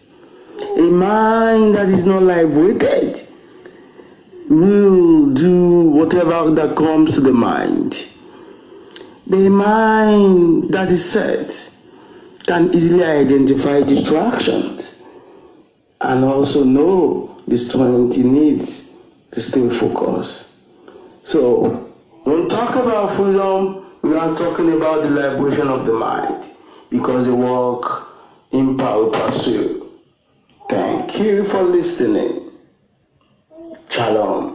A 0.78 0.82
mind 0.82 1.74
that 1.74 1.88
is 1.88 2.04
not 2.04 2.22
liberated 2.22 3.26
will 4.50 5.30
do 5.30 5.90
whatever 5.90 6.50
that 6.50 6.76
comes 6.76 7.14
to 7.14 7.20
the 7.22 7.32
mind. 7.32 8.06
The 9.26 9.48
mind 9.48 10.70
that 10.74 10.90
is 10.90 11.10
set 11.10 11.70
can 12.46 12.72
easily 12.74 13.02
identify 13.02 13.80
distractions 13.82 15.02
and 16.02 16.22
also 16.22 16.64
know 16.64 17.34
the 17.48 17.56
strength 17.56 18.18
it 18.18 18.26
needs 18.26 18.83
to 19.34 19.42
stay 19.42 19.68
focused. 19.68 20.52
So, 21.24 21.68
when 22.24 22.44
we 22.44 22.48
talk 22.48 22.76
about 22.76 23.12
freedom, 23.12 23.84
we 24.02 24.14
are 24.16 24.34
talking 24.36 24.72
about 24.72 25.02
the 25.02 25.10
liberation 25.10 25.68
of 25.68 25.86
the 25.86 25.92
mind 25.92 26.44
because 26.88 27.26
the 27.26 27.34
work 27.34 28.08
in 28.52 28.78
power 28.78 29.10
pursuit. 29.10 29.82
Thank 30.68 31.18
you 31.18 31.44
for 31.44 31.62
listening. 31.62 32.50
Shalom. 33.90 34.53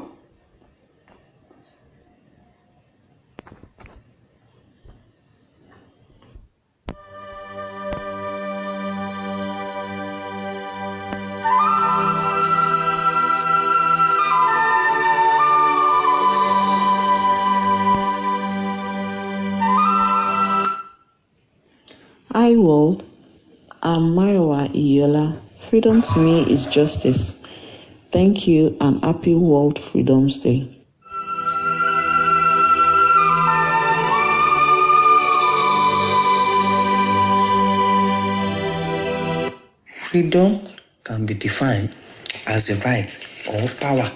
Freedom 25.80 26.02
to 26.02 26.20
me 26.20 26.42
is 26.42 26.66
justice. 26.66 27.42
Thank 28.12 28.50
you 28.50 28.76
and 28.82 29.02
happy 29.02 29.34
World 29.34 29.80
Freedom's 29.80 30.38
Day. 30.40 30.68
Freedom 39.86 40.60
can 41.06 41.26
be 41.26 41.34
defined 41.34 41.88
as 42.46 42.68
the 42.68 42.76
right 42.84 43.08
or 43.56 43.70
power 43.80 44.12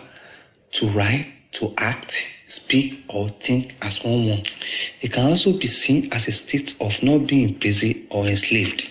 to 0.73 0.88
write, 0.89 1.32
to 1.54 1.73
act, 1.78 2.12
speak, 2.12 3.06
or 3.08 3.30
think 3.30 3.73
as 3.84 4.04
one 4.04 4.28
wants. 4.28 4.60
It 4.99 5.13
can 5.13 5.30
also 5.30 5.58
be 5.58 5.67
seen 5.67 6.12
as 6.12 6.28
a 6.28 6.34
state 6.34 6.76
of 6.82 7.02
not 7.02 7.26
being 7.26 7.47
imprisoned 7.47 8.06
or 8.10 8.28
enslaved. 8.28 8.89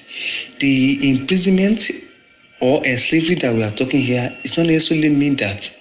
The 0.60 1.10
imprisonment 1.10 1.90
or 2.62 2.80
a 2.86 2.96
slavery 2.96 3.34
that 3.34 3.52
we 3.54 3.62
are 3.64 3.72
talking 3.72 4.00
here 4.00 4.30
is 4.44 4.56
not 4.56 4.66
necessarily 4.66 5.08
mean 5.08 5.34
that 5.36 5.76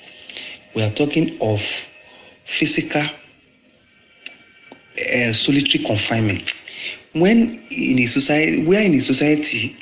we 0.76 0.82
are 0.84 0.90
talking 0.90 1.38
of 1.40 1.62
physical 1.62 3.02
uh, 3.02 3.08
solitary 5.32 5.84
confinement. 5.86 6.54
When 7.14 7.64
in 7.70 8.00
a 8.00 8.08
society, 8.08 8.66
where 8.66 8.82
in 8.82 8.94
a 8.96 9.00
society, 9.00 9.78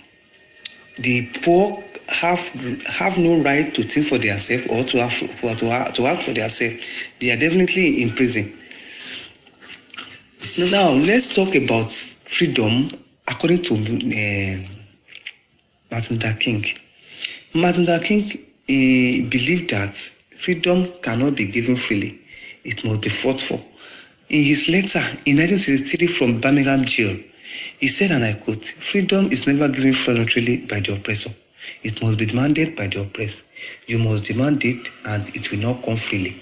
the 0.97 1.29
poor 1.41 1.81
have 2.09 2.39
have 2.87 3.17
no 3.17 3.41
right 3.43 3.73
to 3.75 3.83
think 3.83 4.07
for 4.07 4.17
themselves 4.17 4.67
or 4.67 4.83
to 4.83 4.97
have 4.97 5.13
for, 5.13 5.55
to, 5.55 5.91
to 5.93 6.05
act 6.05 6.23
for 6.23 6.33
themselves, 6.33 7.13
they 7.21 7.31
are 7.31 7.37
definitely 7.37 8.03
in 8.03 8.09
prison. 8.09 8.51
Now 10.71 10.91
let's 10.91 11.33
talk 11.33 11.55
about 11.55 11.89
freedom 11.91 12.89
according 13.27 13.61
to 13.63 13.73
uh, 13.75 14.57
Martin 15.91 16.17
Luther 16.17 16.33
King. 16.39 16.63
Martin 17.55 17.85
Luther 17.85 18.03
King 18.03 18.23
uh, 18.23 19.29
believed 19.29 19.71
that 19.71 19.95
freedom 19.95 20.87
cannot 21.01 21.35
be 21.35 21.45
given 21.47 21.75
freely; 21.75 22.19
it 22.63 22.85
must 22.85 23.01
be 23.01 23.09
fought 23.09 23.41
for. 23.41 23.59
In 24.29 24.43
his 24.43 24.69
letter 24.69 24.99
in 25.25 25.37
1963 25.37 26.07
from 26.07 26.39
Birmingham 26.39 26.85
jail, 26.85 27.17
he 27.79 27.87
said, 27.87 28.11
and 28.11 28.23
I 28.23 28.33
quote, 28.33 28.63
Freedom 28.63 29.25
is 29.31 29.47
never 29.47 29.67
given 29.67 29.93
voluntarily 29.93 30.57
by 30.67 30.79
the 30.81 30.93
oppressor. 30.93 31.31
It 31.81 31.99
must 32.03 32.19
be 32.19 32.27
demanded 32.27 32.75
by 32.75 32.85
the 32.85 33.01
oppressed. 33.01 33.51
You 33.87 33.97
must 33.97 34.25
demand 34.25 34.63
it, 34.63 34.91
and 35.07 35.27
it 35.35 35.49
will 35.49 35.59
not 35.59 35.83
come 35.83 35.97
freely. 35.97 36.39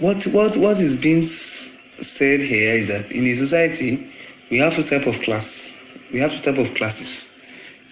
What, 0.00 0.24
what, 0.32 0.56
what 0.56 0.80
is 0.80 0.96
being 0.96 1.24
said 1.26 2.40
here 2.40 2.74
is 2.74 2.88
that 2.88 3.12
in 3.12 3.24
a 3.26 3.34
society, 3.34 4.10
we 4.50 4.58
have 4.58 4.74
two 4.74 4.82
type 4.82 5.06
of 5.06 5.20
class. 5.22 5.86
We 6.12 6.18
have 6.18 6.34
two 6.34 6.50
type 6.50 6.58
of 6.58 6.74
classes. 6.74 7.35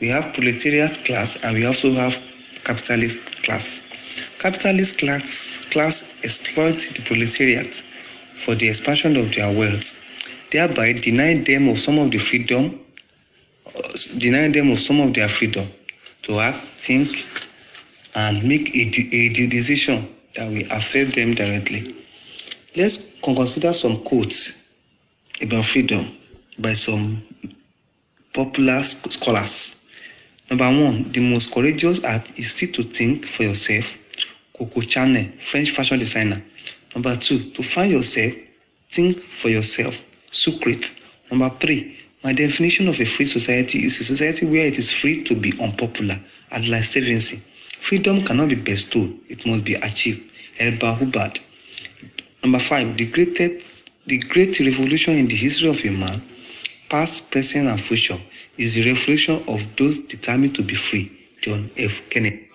We 0.00 0.09
have 0.09 0.35
proletariat 0.35 1.04
class, 1.04 1.42
and 1.44 1.54
we 1.54 1.64
also 1.66 1.92
have 1.94 2.20
capitalist 2.64 3.42
class. 3.42 3.90
Capitalist 4.38 4.98
class, 4.98 5.66
class 5.70 6.20
exploit 6.24 6.78
the 6.94 7.02
proletariat 7.04 7.74
for 8.37 8.54
the 8.54 8.68
expansion 8.68 9.16
of 9.16 9.33
their 9.35 9.57
wealth, 9.57 10.50
thereby 10.50 10.92
denying 10.92 11.44
them 11.44 11.68
of 11.68 11.78
some 11.78 11.98
of 11.98 12.11
the 12.11 12.18
freedom, 12.18 12.78
uh, 13.66 13.80
denying 14.18 14.52
them 14.52 14.70
of 14.70 14.78
some 14.78 15.00
of 15.00 15.14
their 15.14 15.28
freedom 15.28 15.66
to 16.22 16.40
act, 16.40 16.57
think, 16.59 17.09
and 18.16 18.42
make 18.46 18.74
a, 18.74 18.83
a 19.16 19.48
decision 19.48 20.07
that 20.35 20.48
will 20.50 20.66
affect 20.76 21.14
them 21.14 21.35
directly. 21.35 21.83
Let's 22.76 23.20
consider 23.20 23.72
some 23.72 24.02
quotes 24.02 24.83
about 25.40 25.64
freedom 25.64 26.04
by 26.59 26.72
some 26.72 27.22
popular 28.33 28.83
scholars. 28.83 29.84
Number 30.50 30.66
one, 30.66 31.11
the 31.12 31.20
most 31.20 31.52
courageous 31.52 32.04
act 32.04 32.38
is 32.38 32.52
still 32.52 32.72
to 32.72 32.83
think 32.83 33.26
for 33.26 33.44
yourself. 33.44 33.98
Coco 34.57 34.80
Chanel, 34.80 35.24
French 35.40 35.70
fashion 35.70 35.98
designer. 35.98 36.40
Number 36.94 37.16
two, 37.16 37.50
to 37.50 37.62
find 37.62 37.92
yourself, 37.92 38.33
think 38.90 39.18
for 39.18 39.48
yourself. 39.48 39.94
Secret. 40.30 40.92
Number 41.30 41.48
three, 41.48 41.96
my 42.22 42.33
definition 42.33 42.88
of 42.88 43.00
a 43.00 43.04
free 43.04 43.26
society 43.26 43.78
is 43.80 44.00
a 44.00 44.04
society 44.04 44.46
where 44.46 44.66
it 44.66 44.78
is 44.78 44.90
free 44.90 45.24
to 45.24 45.35
be 45.35 45.52
unpopular. 45.61 46.16
Adlai 46.52 46.80
Stevenson. 46.80 47.38
Freedom 47.68 48.22
cannot 48.24 48.48
be 48.48 48.54
bestowed, 48.54 49.12
it 49.28 49.44
must 49.46 49.64
be 49.64 49.74
achieved. 49.74 50.33
Elba 50.61 50.94
Hubbard. 50.94 51.40
Number 52.42 52.59
five, 52.59 52.96
the 52.96 53.07
greatest, 53.07 53.90
the 54.07 54.18
great 54.18 54.61
revolution 54.61 55.18
in 55.18 55.26
the 55.26 55.35
history 55.35 55.68
of 55.68 55.85
a 55.85 55.90
man, 55.90 56.22
past, 56.88 57.30
present, 57.30 57.68
and 57.68 57.80
future, 57.80 58.18
is 58.59 58.75
the 58.75 58.88
reflection 58.90 59.37
of 59.49 59.77
those 59.77 59.99
determined 59.99 60.55
to 60.57 60.62
be 60.62 60.75
free. 60.75 61.11
John 61.40 61.69
F. 61.77 62.09
Kennedy. 62.11 62.51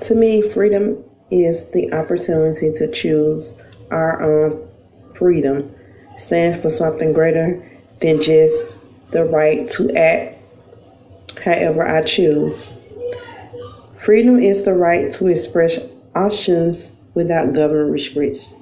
To 0.00 0.14
me, 0.14 0.42
freedom 0.42 1.02
is 1.30 1.70
the 1.70 1.92
opportunity 1.94 2.72
to 2.76 2.90
choose 2.92 3.60
our 3.90 4.22
own 4.22 4.68
freedom. 5.14 5.74
Stands 6.18 6.60
for 6.60 6.70
something 6.70 7.12
greater 7.12 7.66
than 8.00 8.20
just 8.20 8.76
the 9.12 9.24
right 9.24 9.70
to 9.72 9.96
act 9.96 10.38
however 11.42 11.86
I 11.86 12.02
choose. 12.02 12.70
Freedom 14.04 14.38
is 14.38 14.64
the 14.64 14.74
right 14.74 15.10
to 15.14 15.28
express 15.28 15.78
options 16.14 16.94
without 17.14 17.54
government 17.54 17.90
restriction. 17.90 18.52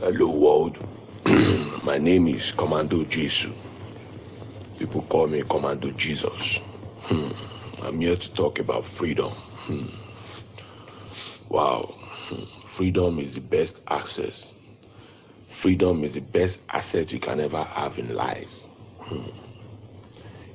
Hello 0.00 0.30
world, 0.30 0.80
my 1.84 1.98
name 1.98 2.28
is 2.28 2.52
Commando 2.52 3.04
Jesus. 3.04 3.52
People 4.78 5.02
call 5.02 5.26
me 5.28 5.42
Commando 5.46 5.90
Jesus. 5.90 6.60
I'm 7.90 8.00
here 8.00 8.14
to 8.14 8.34
talk 8.34 8.60
about 8.60 8.84
freedom. 8.84 9.30
Hmm. 9.32 9.86
Wow, 11.52 11.92
Hmm. 12.28 12.44
freedom 12.64 13.18
is 13.18 13.34
the 13.34 13.40
best 13.40 13.80
access. 13.90 14.54
Freedom 15.48 16.04
is 16.04 16.14
the 16.14 16.20
best 16.20 16.60
asset 16.72 17.12
you 17.12 17.18
can 17.18 17.40
ever 17.40 17.60
have 17.60 17.98
in 17.98 18.14
life. 18.14 18.48
Hmm. 19.00 19.26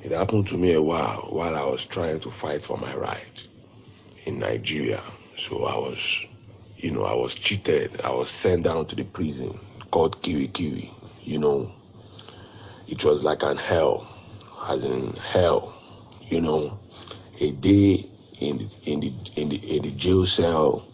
It 0.05 0.13
happened 0.13 0.47
to 0.47 0.57
me 0.57 0.71
a 0.75 0.81
while 0.81 1.27
while 1.29 1.53
I 1.57 1.65
was 1.65 1.85
trying 1.85 2.21
to 2.21 2.29
fight 2.29 2.61
for 2.61 2.77
my 2.77 2.95
right 2.95 3.47
in 4.25 4.39
Nigeria. 4.39 5.01
So 5.35 5.65
I 5.65 5.75
was, 5.75 6.25
you 6.77 6.91
know, 6.91 7.03
I 7.03 7.15
was 7.15 7.35
cheated. 7.35 7.99
I 7.99 8.11
was 8.11 8.29
sent 8.29 8.63
down 8.63 8.85
to 8.85 8.95
the 8.95 9.03
prison 9.03 9.59
called 9.91 10.21
Kirikiri. 10.21 10.89
You 11.25 11.39
know, 11.39 11.69
it 12.87 13.03
was 13.03 13.25
like 13.25 13.43
an 13.43 13.57
hell, 13.57 14.07
as 14.69 14.85
in 14.85 15.11
hell. 15.33 15.73
You 16.27 16.41
know, 16.41 16.79
a 17.41 17.51
day 17.51 18.03
in 18.41 18.57
the 18.57 18.77
in 18.85 18.99
the 18.99 19.13
in 19.35 19.49
the 19.49 19.57
in 19.77 19.83
the 19.83 19.91
jail 19.91 20.25
cell 20.25 20.85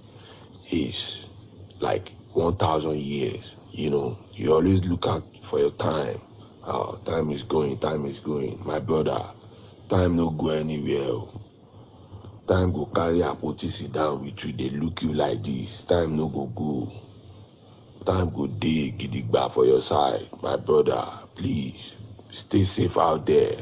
is 0.72 1.26
like 1.80 2.10
one 2.34 2.56
thousand 2.56 2.98
years. 2.98 3.56
You 3.72 3.90
know, 3.90 4.20
you 4.34 4.54
always 4.54 4.88
look 4.90 5.08
out 5.08 5.24
for 5.44 5.60
your 5.60 5.72
time. 5.72 6.20
Uh, 6.66 6.96
time 7.06 7.30
is 7.32 7.44
going, 7.44 7.78
time 7.80 8.06
is 8.06 8.20
going. 8.20 8.60
My 8.66 8.80
brother, 8.80 9.18
time 9.90 10.16
no 10.16 10.30
go 10.32 10.50
anywhere. 10.50 11.00
oh. 11.04 11.42
Time 12.48 12.74
go 12.74 12.86
carry 12.88 13.20
Apoti 13.20 13.70
sit 13.70 13.94
down 13.94 14.22
with 14.24 14.44
you, 14.46 14.52
they 14.54 14.70
look 14.76 15.02
you 15.02 15.14
like 15.14 15.42
this. 15.44 15.84
Time 15.84 16.18
no 16.18 16.28
go 16.28 16.48
go. 16.48 16.92
Time 18.06 18.30
go 18.32 18.48
dey 18.48 18.92
gidigba 18.98 19.52
for 19.52 19.66
your 19.66 19.80
side. 19.82 20.28
My 20.42 20.58
brother, 20.58 21.02
please 21.36 21.96
stay 22.32 22.64
safe 22.64 22.98
out 22.98 23.26
there. 23.26 23.56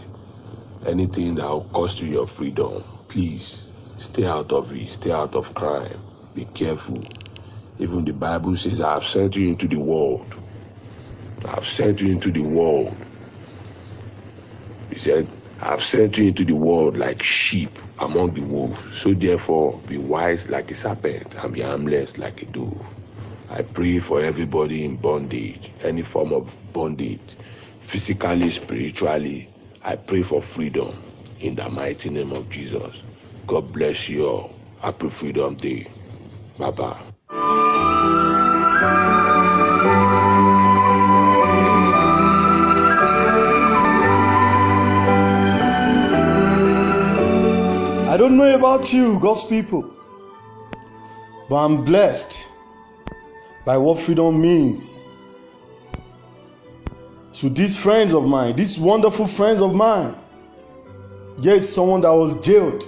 Anything 0.85 1.35
that 1.35 1.49
will 1.49 1.65
cost 1.73 2.01
you 2.01 2.07
your 2.07 2.27
freedom, 2.27 2.83
please 3.09 3.71
stay 3.97 4.25
out 4.25 4.51
of 4.53 4.73
it. 4.75 4.89
Stay 4.89 5.11
out 5.11 5.35
of 5.35 5.53
crime. 5.53 5.99
Be 6.33 6.45
careful. 6.45 7.03
Even 7.77 8.05
the 8.05 8.13
Bible 8.13 8.55
says, 8.55 8.81
I 8.81 8.95
have 8.95 9.03
sent 9.03 9.35
you 9.35 9.49
into 9.49 9.67
the 9.67 9.79
world. 9.79 10.35
I 11.45 11.51
have 11.51 11.65
sent 11.65 12.01
you 12.01 12.11
into 12.11 12.31
the 12.31 12.41
world. 12.41 12.97
He 14.89 14.97
said, 14.97 15.29
I 15.61 15.71
have 15.71 15.83
sent 15.83 16.17
you 16.17 16.29
into 16.29 16.45
the 16.45 16.55
world 16.55 16.97
like 16.97 17.23
sheep 17.23 17.79
among 17.99 18.33
the 18.33 18.41
wolves. 18.41 18.79
So 18.97 19.13
therefore, 19.13 19.81
be 19.85 19.97
wise 19.97 20.49
like 20.49 20.71
a 20.71 20.75
serpent 20.75 21.35
and 21.43 21.53
be 21.53 21.61
harmless 21.61 22.17
like 22.17 22.41
a 22.41 22.45
dove. 22.47 22.95
I 23.49 23.63
pray 23.63 23.99
for 23.99 24.21
everybody 24.21 24.85
in 24.85 24.97
bondage, 24.97 25.71
any 25.83 26.03
form 26.03 26.33
of 26.33 26.55
bondage, 26.73 27.35
physically, 27.79 28.49
spiritually. 28.49 29.49
I 29.83 29.95
pray 29.95 30.23
for 30.23 30.41
freedom 30.41 30.89
in 31.39 31.55
the 31.55 31.69
mighty 31.69 32.09
name 32.09 32.31
of 32.33 32.49
Jesus. 32.49 33.03
God 33.47 33.71
bless 33.73 34.09
you 34.09 34.27
all. 34.27 34.51
Happy 34.81 35.09
Freedom 35.09 35.55
Day. 35.55 35.87
Bye 36.57 36.71
bye. 36.71 37.01
I 48.09 48.17
don't 48.17 48.37
know 48.37 48.55
about 48.55 48.91
you, 48.93 49.19
God's 49.21 49.45
people, 49.45 49.89
but 51.49 51.55
I'm 51.65 51.85
blessed 51.85 52.49
by 53.65 53.77
what 53.77 53.99
freedom 53.99 54.41
means 54.41 55.08
to 57.39 57.49
these 57.49 57.81
friends 57.81 58.13
of 58.13 58.27
mine, 58.27 58.53
these 58.57 58.77
wonderful 58.77 59.25
friends 59.25 59.61
of 59.61 59.73
mine. 59.73 60.13
Yes, 61.37 61.69
someone 61.69 62.01
that 62.01 62.13
was 62.13 62.45
jailed. 62.45 62.83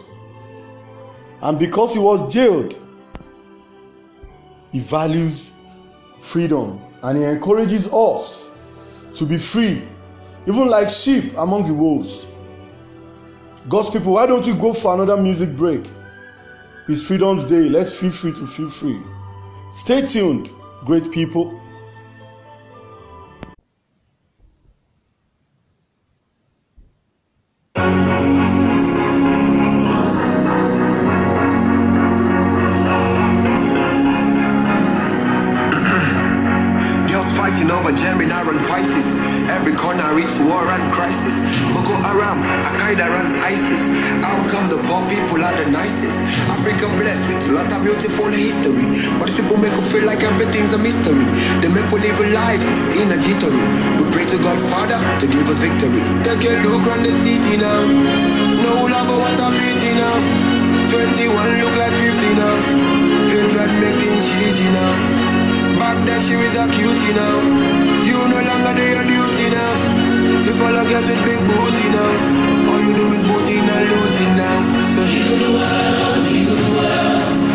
And 1.41 1.57
because 1.57 1.93
he 1.93 1.99
was 1.99 2.33
jailed, 2.33 2.77
he 4.73 4.79
values 4.79 5.53
freedom 6.19 6.81
and 7.01 7.17
he 7.17 7.23
encourages 7.23 7.87
us 7.93 8.53
to 9.15 9.25
be 9.25 9.37
free, 9.37 9.81
even 10.45 10.67
like 10.67 10.89
sheep 10.89 11.31
among 11.37 11.65
the 11.65 11.73
wolves. 11.73 12.29
God's 13.69 13.89
people, 13.89 14.13
why 14.13 14.25
don't 14.25 14.45
you 14.45 14.55
go 14.55 14.73
for 14.73 14.93
another 14.93 15.15
music 15.15 15.55
break? 15.55 15.85
It's 16.89 17.07
Freedom's 17.07 17.45
Day. 17.45 17.69
Let's 17.69 17.97
feel 17.97 18.11
free 18.11 18.33
to 18.33 18.45
feel 18.45 18.69
free. 18.69 18.99
Stay 19.71 20.05
tuned, 20.05 20.51
great 20.83 21.09
people. 21.09 21.60
Beautiful 47.81 48.29
history. 48.29 48.87
But 49.17 49.29
people 49.33 49.57
make 49.57 49.73
you 49.73 49.85
feel 49.85 50.05
like 50.05 50.21
everything's 50.21 50.73
a 50.73 50.79
mystery. 50.79 51.25
They 51.61 51.69
make 51.69 51.89
you 51.89 51.99
live 51.99 52.19
a 52.21 52.27
life 52.33 52.65
in 52.97 53.09
a 53.09 53.17
jittery. 53.17 53.65
We 53.97 54.03
pray 54.13 54.25
to 54.29 54.37
God 54.41 54.59
Father 54.69 54.97
to 54.97 55.25
give 55.27 55.45
us 55.49 55.59
victory. 55.59 56.01
Take 56.23 56.45
a 56.45 56.53
look 56.63 56.85
around 56.85 57.03
the 57.03 57.13
city 57.25 57.57
now. 57.57 57.81
No 58.63 58.87
love 58.87 59.09
what 59.09 59.37
I'm 59.41 59.55
now. 59.97 60.17
21 60.93 61.61
look 61.61 61.75
like 61.81 61.95
50 61.95 62.39
now. 62.39 62.55
Hatred 63.31 63.71
make 63.81 63.97
things 63.97 64.25
shitty 64.29 64.67
now. 64.75 64.93
Back 65.79 65.97
then 66.05 66.21
she 66.21 66.35
was 66.35 66.53
a 66.57 66.65
cutie 66.69 67.13
now. 67.17 67.35
You 68.05 68.17
no 68.29 68.39
longer 68.39 68.73
do 68.77 68.85
your 68.85 69.05
duty 69.05 69.47
now. 69.49 69.73
You 70.45 70.53
follow 70.59 70.83
girls 70.85 71.07
with 71.09 71.21
big 71.25 71.41
booty 71.47 71.87
now. 71.95 72.11
All 72.69 72.81
you 72.85 72.93
do 72.93 73.05
is 73.17 73.23
booty 73.29 73.57
and 73.57 73.85
looting 73.89 74.33
now. 74.37 74.57
So 74.93 75.01
heal 75.11 75.35
the 75.43 75.49
world, 75.57 76.27
heal 76.27 76.55
the 76.55 76.69
world. 76.75 77.10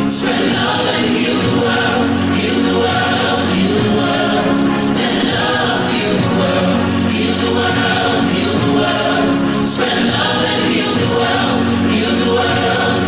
Spread 0.08 0.38
love 0.54 0.86
and 0.86 1.16
heal 1.18 1.34
the 1.34 1.54
world. 1.66 2.06
Heal 11.90 12.14
the 12.22 12.30
world, 12.38 13.05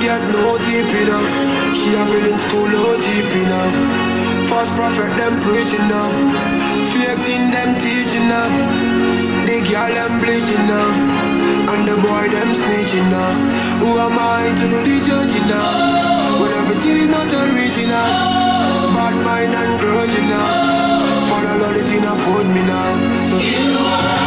get 0.00 0.22
no 0.32 0.58
deep 0.58 0.90
her. 0.90 1.24
She 1.74 1.94
a 1.94 2.02
feeling 2.06 2.38
school 2.38 2.66
no 2.66 2.96
deep 2.98 3.30
her. 3.50 3.68
False 4.48 4.70
prophet 4.74 5.10
them 5.18 5.34
preaching 5.40 5.86
now. 5.88 6.10
Fake 6.90 7.18
thing 7.22 7.50
them 7.50 7.78
teaching 7.78 8.26
now. 8.26 8.48
The 9.46 9.56
girl 9.68 9.92
them 9.94 10.20
bleaching 10.20 10.64
now. 10.66 10.88
And 11.70 11.82
the 11.88 11.96
boy 12.02 12.26
them 12.32 12.50
snitching 12.54 13.08
now. 13.10 13.32
Who 13.82 13.98
am 13.98 14.16
I 14.18 14.50
to 14.50 14.64
do 14.72 14.78
the 14.82 14.96
judging 15.06 15.46
now? 15.48 16.40
When 16.40 16.50
everything 16.50 16.98
is 17.04 17.10
not 17.10 17.30
original. 17.30 18.10
Bad 18.94 19.14
mind 19.24 19.54
and 19.54 19.72
grudging 19.80 20.28
now. 20.28 20.48
Father 21.30 21.56
Lord, 21.60 21.76
it 21.76 21.90
in 21.92 22.04
a 22.04 22.14
put 22.24 22.46
me 22.50 22.62
now. 22.66 22.90
So 23.30 23.36
heal 23.38 23.74
the 23.74 24.23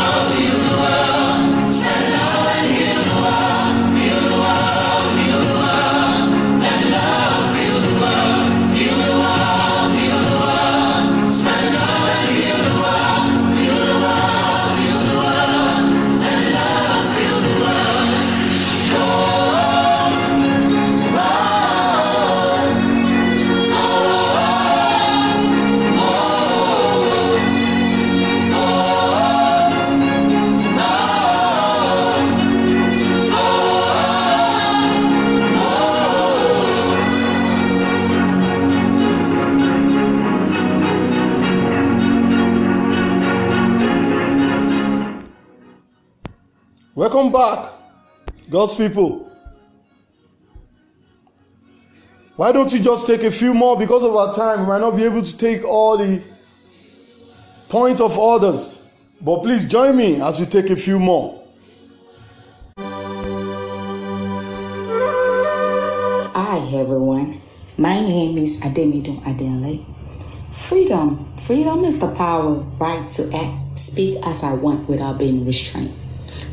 Welcome 47.10 47.32
back, 47.32 47.72
God's 48.50 48.76
people. 48.76 49.32
Why 52.36 52.52
don't 52.52 52.70
you 52.74 52.82
just 52.82 53.08
take 53.08 53.24
a 53.24 53.32
few 53.32 53.54
more? 53.54 53.80
Because 53.80 54.04
of 54.04 54.14
our 54.14 54.34
time, 54.34 54.60
we 54.60 54.66
might 54.68 54.82
not 54.82 54.98
be 54.98 55.06
able 55.06 55.22
to 55.22 55.38
take 55.38 55.64
all 55.64 55.96
the 55.96 56.22
points 57.70 58.02
of 58.02 58.18
orders. 58.18 58.90
But 59.22 59.42
please 59.42 59.70
join 59.70 59.96
me 59.96 60.20
as 60.22 60.42
we 60.42 60.48
take 60.48 60.70
a 60.70 60.76
few 60.76 61.00
more. 61.00 61.42
Hi 66.36 66.58
everyone, 66.74 67.42
my 67.78 68.02
name 68.02 68.38
is 68.38 68.60
Ademidun 68.60 69.22
Adenle. 69.22 69.86
Freedom. 70.52 71.24
Freedom 71.36 71.86
is 71.86 72.02
the 72.02 72.14
power, 72.16 72.56
right 72.84 73.10
to 73.12 73.32
act, 73.34 73.80
speak 73.80 74.20
as 74.28 74.44
I 74.44 74.56
want 74.56 74.90
without 74.90 75.18
being 75.18 75.46
restrained. 75.46 75.94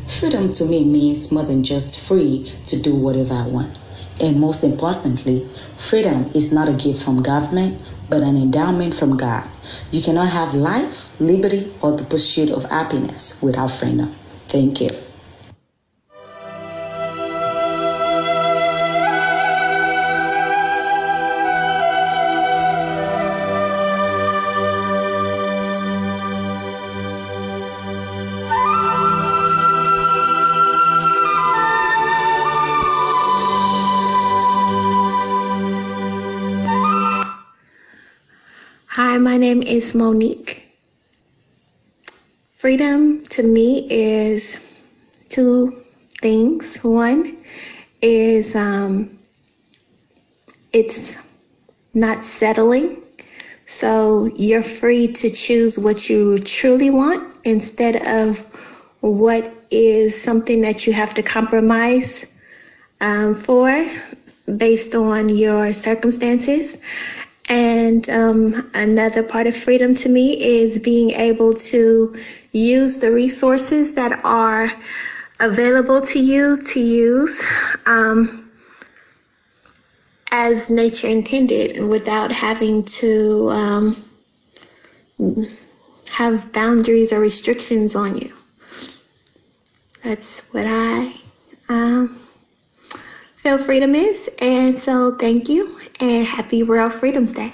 Freedom 0.07 0.51
to 0.51 0.65
me 0.65 0.83
means 0.83 1.31
more 1.31 1.43
than 1.43 1.63
just 1.63 2.07
free 2.07 2.51
to 2.65 2.81
do 2.81 2.95
whatever 2.95 3.33
I 3.33 3.47
want. 3.47 3.77
And 4.21 4.39
most 4.39 4.63
importantly, 4.63 5.45
freedom 5.75 6.31
is 6.33 6.53
not 6.53 6.69
a 6.69 6.73
gift 6.73 7.03
from 7.03 7.21
government, 7.21 7.81
but 8.09 8.21
an 8.21 8.35
endowment 8.35 8.93
from 8.93 9.17
God. 9.17 9.43
You 9.91 10.01
cannot 10.01 10.29
have 10.29 10.53
life, 10.53 11.19
liberty, 11.19 11.73
or 11.81 11.97
the 11.97 12.03
pursuit 12.03 12.49
of 12.51 12.63
happiness 12.65 13.41
without 13.41 13.71
freedom. 13.71 14.15
Thank 14.47 14.81
you. 14.81 15.04
Monique. 39.95 40.67
Freedom 42.51 43.23
to 43.23 43.43
me 43.43 43.87
is 43.89 44.81
two 45.29 45.71
things. 46.21 46.81
One 46.83 47.37
is 48.01 48.55
um, 48.55 49.17
it's 50.73 51.33
not 51.93 52.23
settling. 52.23 52.97
So 53.65 54.29
you're 54.35 54.63
free 54.63 55.07
to 55.13 55.29
choose 55.29 55.79
what 55.79 56.09
you 56.09 56.37
truly 56.39 56.89
want 56.89 57.39
instead 57.45 57.95
of 57.95 58.37
what 59.01 59.43
is 59.71 60.19
something 60.21 60.61
that 60.61 60.85
you 60.85 60.93
have 60.93 61.13
to 61.15 61.23
compromise 61.23 62.39
um, 63.01 63.33
for 63.35 63.69
based 64.57 64.95
on 64.95 65.29
your 65.29 65.71
circumstances. 65.73 66.77
And 67.49 68.07
um, 68.09 68.53
another 68.73 69.23
part 69.23 69.47
of 69.47 69.55
freedom 69.55 69.93
to 69.95 70.09
me 70.09 70.33
is 70.33 70.79
being 70.79 71.11
able 71.11 71.53
to 71.53 72.15
use 72.51 72.99
the 72.99 73.11
resources 73.11 73.93
that 73.93 74.19
are 74.23 74.69
available 75.39 76.01
to 76.01 76.19
you 76.19 76.57
to 76.63 76.79
use 76.79 77.45
um, 77.85 78.49
as 80.31 80.69
nature 80.69 81.07
intended 81.07 81.77
and 81.77 81.89
without 81.89 82.31
having 82.31 82.83
to 82.83 83.49
um, 83.51 84.05
have 86.09 86.51
boundaries 86.51 87.13
or 87.13 87.19
restrictions 87.19 87.95
on 87.95 88.17
you. 88.17 88.33
That's 90.03 90.53
what 90.53 90.65
I 90.67 91.13
um, 91.69 92.19
feel 93.45 93.59
freedom 93.59 93.93
is. 93.93 94.27
And 94.41 94.75
so 94.75 95.15
thank 95.17 95.47
you 95.47 95.77
and 96.01 96.25
happy 96.25 96.63
World 96.63 96.91
Freedoms 96.91 97.31
Day. 97.31 97.51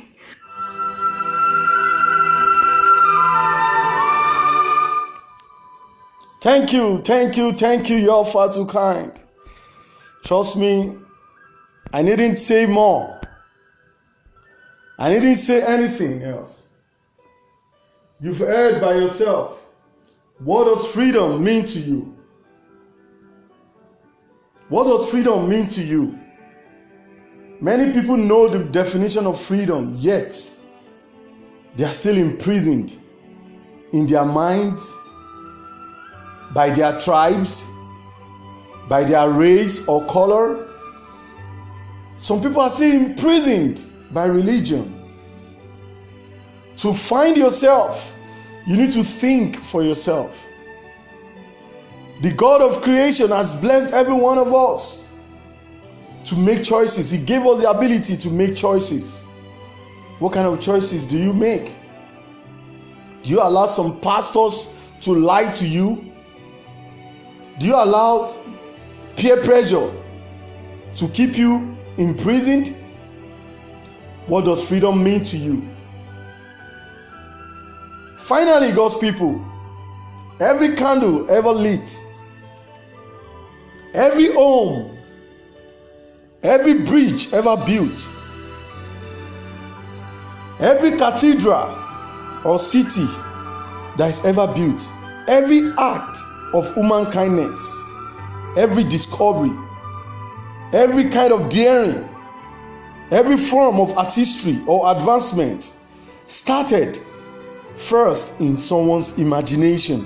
Thank 6.41 6.71
you, 6.71 6.99
thank 6.99 7.35
you, 7.35 7.51
thank 7.51 7.89
you. 7.89 7.97
You're 7.97 8.23
far 8.23 8.53
too 8.53 8.65
kind. 8.67 9.11
Trust 10.23 10.55
me, 10.55 10.95
I 11.93 12.01
needn't 12.01 12.39
say 12.39 12.65
more. 12.65 13.19
I 14.97 15.09
needn't 15.09 15.37
say 15.37 15.61
anything 15.61 16.23
else. 16.23 16.69
You've 18.21 18.37
heard 18.37 18.79
by 18.79 18.93
yourself. 18.93 19.69
What 20.39 20.65
does 20.65 20.93
freedom 20.95 21.43
mean 21.43 21.65
to 21.65 21.79
you? 21.79 22.20
What 24.71 24.85
does 24.85 25.11
freedom 25.11 25.49
mean 25.49 25.67
to 25.67 25.83
you? 25.83 26.17
Many 27.59 27.91
people 27.91 28.15
know 28.15 28.47
the 28.47 28.63
definition 28.63 29.25
of 29.25 29.37
freedom, 29.37 29.97
yet 29.97 30.33
they 31.75 31.83
are 31.83 31.89
still 31.89 32.15
imprisoned 32.15 32.95
in 33.91 34.07
their 34.07 34.23
minds 34.23 34.97
by 36.53 36.69
their 36.69 36.97
tribes, 37.01 37.77
by 38.87 39.03
their 39.03 39.29
race 39.29 39.89
or 39.89 40.05
color. 40.05 40.65
Some 42.17 42.41
people 42.41 42.61
are 42.61 42.69
still 42.69 42.93
imprisoned 42.93 43.85
by 44.13 44.23
religion. 44.23 44.89
To 46.77 46.93
find 46.93 47.35
yourself, 47.35 48.17
you 48.65 48.77
need 48.77 48.91
to 48.91 49.03
think 49.03 49.57
for 49.57 49.83
yourself. 49.83 50.47
The 52.21 52.31
God 52.33 52.61
of 52.61 52.81
creation 52.83 53.29
has 53.29 53.59
blessed 53.59 53.93
every 53.93 54.13
one 54.13 54.37
of 54.37 54.53
us 54.53 55.11
to 56.25 56.35
make 56.37 56.63
choices. 56.63 57.09
He 57.09 57.25
gave 57.25 57.41
us 57.41 57.63
the 57.63 57.69
ability 57.69 58.15
to 58.17 58.29
make 58.29 58.55
choices. 58.55 59.25
What 60.19 60.33
kind 60.33 60.45
of 60.45 60.61
choices 60.61 61.07
do 61.07 61.17
you 61.17 61.33
make? 61.33 61.71
Do 63.23 63.31
you 63.31 63.41
allow 63.41 63.65
some 63.65 63.99
pastors 64.01 64.91
to 65.01 65.13
lie 65.13 65.51
to 65.53 65.67
you? 65.67 66.11
Do 67.59 67.67
you 67.67 67.75
allow 67.75 68.35
peer 69.17 69.37
pressure 69.37 69.89
to 70.97 71.07
keep 71.09 71.37
you 71.37 71.75
imprisoned? 71.97 72.75
What 74.27 74.45
does 74.45 74.67
freedom 74.69 75.03
mean 75.03 75.23
to 75.23 75.37
you? 75.37 75.67
Finally, 78.19 78.73
God's 78.73 78.97
people, 78.97 79.43
every 80.39 80.75
candle 80.75 81.29
ever 81.31 81.49
lit, 81.49 81.99
every 83.93 84.31
home, 84.33 84.97
every 86.43 86.73
bridge 86.73 87.33
ever 87.33 87.57
built, 87.65 88.09
every 90.59 90.91
cathedral 90.97 91.75
or 92.45 92.57
city 92.57 93.05
that 93.97 94.09
is 94.09 94.25
ever 94.25 94.47
built, 94.53 94.91
every 95.27 95.71
act 95.77 96.17
of 96.53 96.73
human 96.73 97.05
kindness, 97.11 97.89
every 98.57 98.83
discovery, 98.83 99.51
every 100.73 101.09
kind 101.09 101.33
of 101.33 101.49
daring, 101.49 102.07
every 103.11 103.37
form 103.37 103.79
of 103.79 103.97
artistry 103.97 104.57
or 104.67 104.91
advancement 104.95 105.77
started 106.25 106.97
first 107.75 108.39
in 108.39 108.55
someone's 108.55 109.17
imagination 109.17 110.05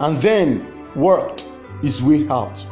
and 0.00 0.16
then 0.18 0.66
worked 0.94 1.48
its 1.82 2.02
way 2.02 2.26
out. 2.28 2.66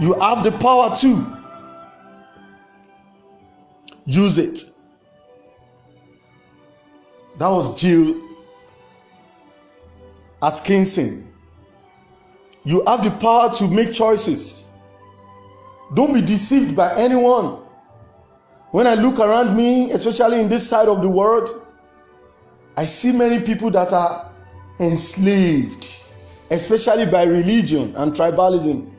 You 0.00 0.18
have 0.20 0.44
the 0.44 0.52
power 0.52 0.94
to 0.96 1.38
use 4.06 4.38
it. 4.38 4.64
That 7.38 7.48
was 7.48 7.80
Jill 7.80 8.20
Atkinson. 10.42 11.32
You 12.64 12.84
have 12.86 13.02
the 13.04 13.10
power 13.10 13.54
to 13.56 13.68
make 13.68 13.92
choices. 13.92 14.70
Don't 15.94 16.12
be 16.12 16.20
deceived 16.20 16.76
by 16.76 16.94
anyone. 16.96 17.62
When 18.72 18.86
I 18.86 18.94
look 18.94 19.18
around 19.18 19.56
me, 19.56 19.90
especially 19.92 20.40
in 20.40 20.48
this 20.48 20.68
side 20.68 20.88
of 20.88 21.00
the 21.00 21.08
world, 21.08 21.66
I 22.76 22.84
see 22.84 23.12
many 23.12 23.40
people 23.42 23.70
that 23.70 23.92
are 23.92 24.30
enslaved, 24.78 26.04
especially 26.50 27.06
by 27.06 27.24
religion 27.24 27.94
and 27.96 28.12
tribalism. 28.12 28.90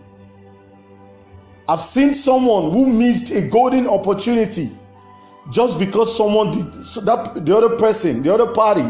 I've 1.67 1.81
seen 1.81 2.13
someone 2.13 2.71
who 2.71 2.91
missed 2.91 3.31
a 3.35 3.47
golden 3.47 3.87
opportunity 3.87 4.69
just 5.51 5.79
because 5.79 6.15
someone 6.15 6.51
did 6.51 6.73
so 6.75 7.01
that 7.01 7.45
the 7.45 7.55
other 7.55 7.75
person, 7.77 8.23
the 8.23 8.33
other 8.33 8.47
party 8.53 8.85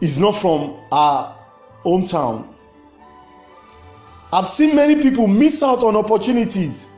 is 0.00 0.18
not 0.18 0.32
from 0.34 0.76
our 0.90 1.36
hometown. 1.84 2.46
I've 4.32 4.46
seen 4.46 4.76
many 4.76 5.00
people 5.02 5.26
miss 5.26 5.62
out 5.62 5.82
on 5.82 5.96
opportunities 5.96 6.88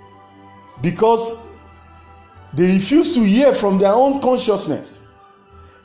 because 0.83 1.57
they 2.53 2.67
refuse 2.67 3.15
to 3.15 3.21
hear 3.21 3.53
from 3.53 3.79
their 3.79 3.93
own 3.93 4.21
consciousness. 4.21 5.09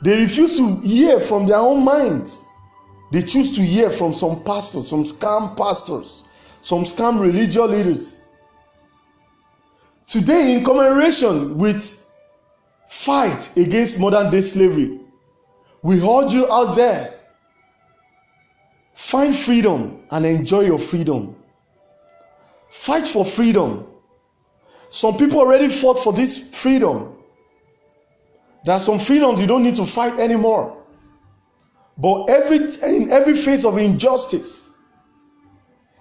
They 0.02 0.20
refuse 0.20 0.56
to 0.58 0.76
hear 0.80 1.18
from 1.18 1.46
their 1.46 1.58
own 1.58 1.84
minds. 1.84 2.47
They 3.10 3.22
choose 3.22 3.56
to 3.56 3.62
hear 3.62 3.90
from 3.90 4.12
some 4.12 4.42
pastors, 4.44 4.88
some 4.88 5.04
scam 5.04 5.56
pastors, 5.56 6.28
some 6.60 6.84
scam 6.84 7.20
religious 7.20 7.56
leaders. 7.56 8.28
Today, 10.06 10.54
in 10.54 10.64
commemoration 10.64 11.56
with 11.58 12.04
fight 12.88 13.56
against 13.56 14.00
modern 14.00 14.30
day 14.30 14.40
slavery, 14.40 15.00
we 15.82 15.96
urge 15.96 16.32
you 16.32 16.50
out 16.50 16.74
there 16.76 17.18
find 18.98 19.32
freedom 19.34 20.02
and 20.10 20.26
enjoy 20.26 20.62
your 20.62 20.78
freedom. 20.78 21.36
Fight 22.68 23.06
for 23.06 23.24
freedom. 23.24 23.86
Some 24.90 25.16
people 25.16 25.38
already 25.38 25.68
fought 25.68 25.98
for 25.98 26.12
this 26.12 26.60
freedom. 26.60 27.16
There 28.64 28.74
are 28.74 28.80
some 28.80 28.98
freedoms 28.98 29.40
you 29.40 29.46
don't 29.46 29.62
need 29.62 29.76
to 29.76 29.86
fight 29.86 30.18
anymore. 30.18 30.77
But 31.98 32.30
every 32.30 32.58
in 32.58 33.10
every 33.10 33.34
phase 33.34 33.64
of 33.64 33.76
injustice, 33.76 34.78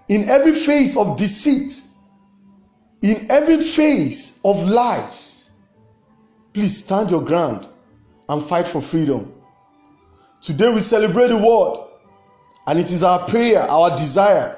in 0.07 0.29
every 0.29 0.53
phase 0.53 0.95
of 0.95 1.17
deceit, 1.17 1.83
in 3.01 3.29
every 3.31 3.59
phase 3.59 4.39
of 4.45 4.63
lies, 4.63 5.51
please 6.53 6.83
stand 6.83 7.09
your 7.09 7.23
ground 7.23 7.67
and 8.29 8.43
fight 8.43 8.67
for 8.67 8.81
freedom. 8.81 9.33
Today 10.39 10.69
we 10.69 10.79
celebrate 10.79 11.27
the 11.27 11.37
word, 11.37 11.77
and 12.67 12.79
it 12.79 12.91
is 12.91 13.03
our 13.03 13.19
prayer, 13.27 13.61
our 13.61 13.89
desire 13.97 14.55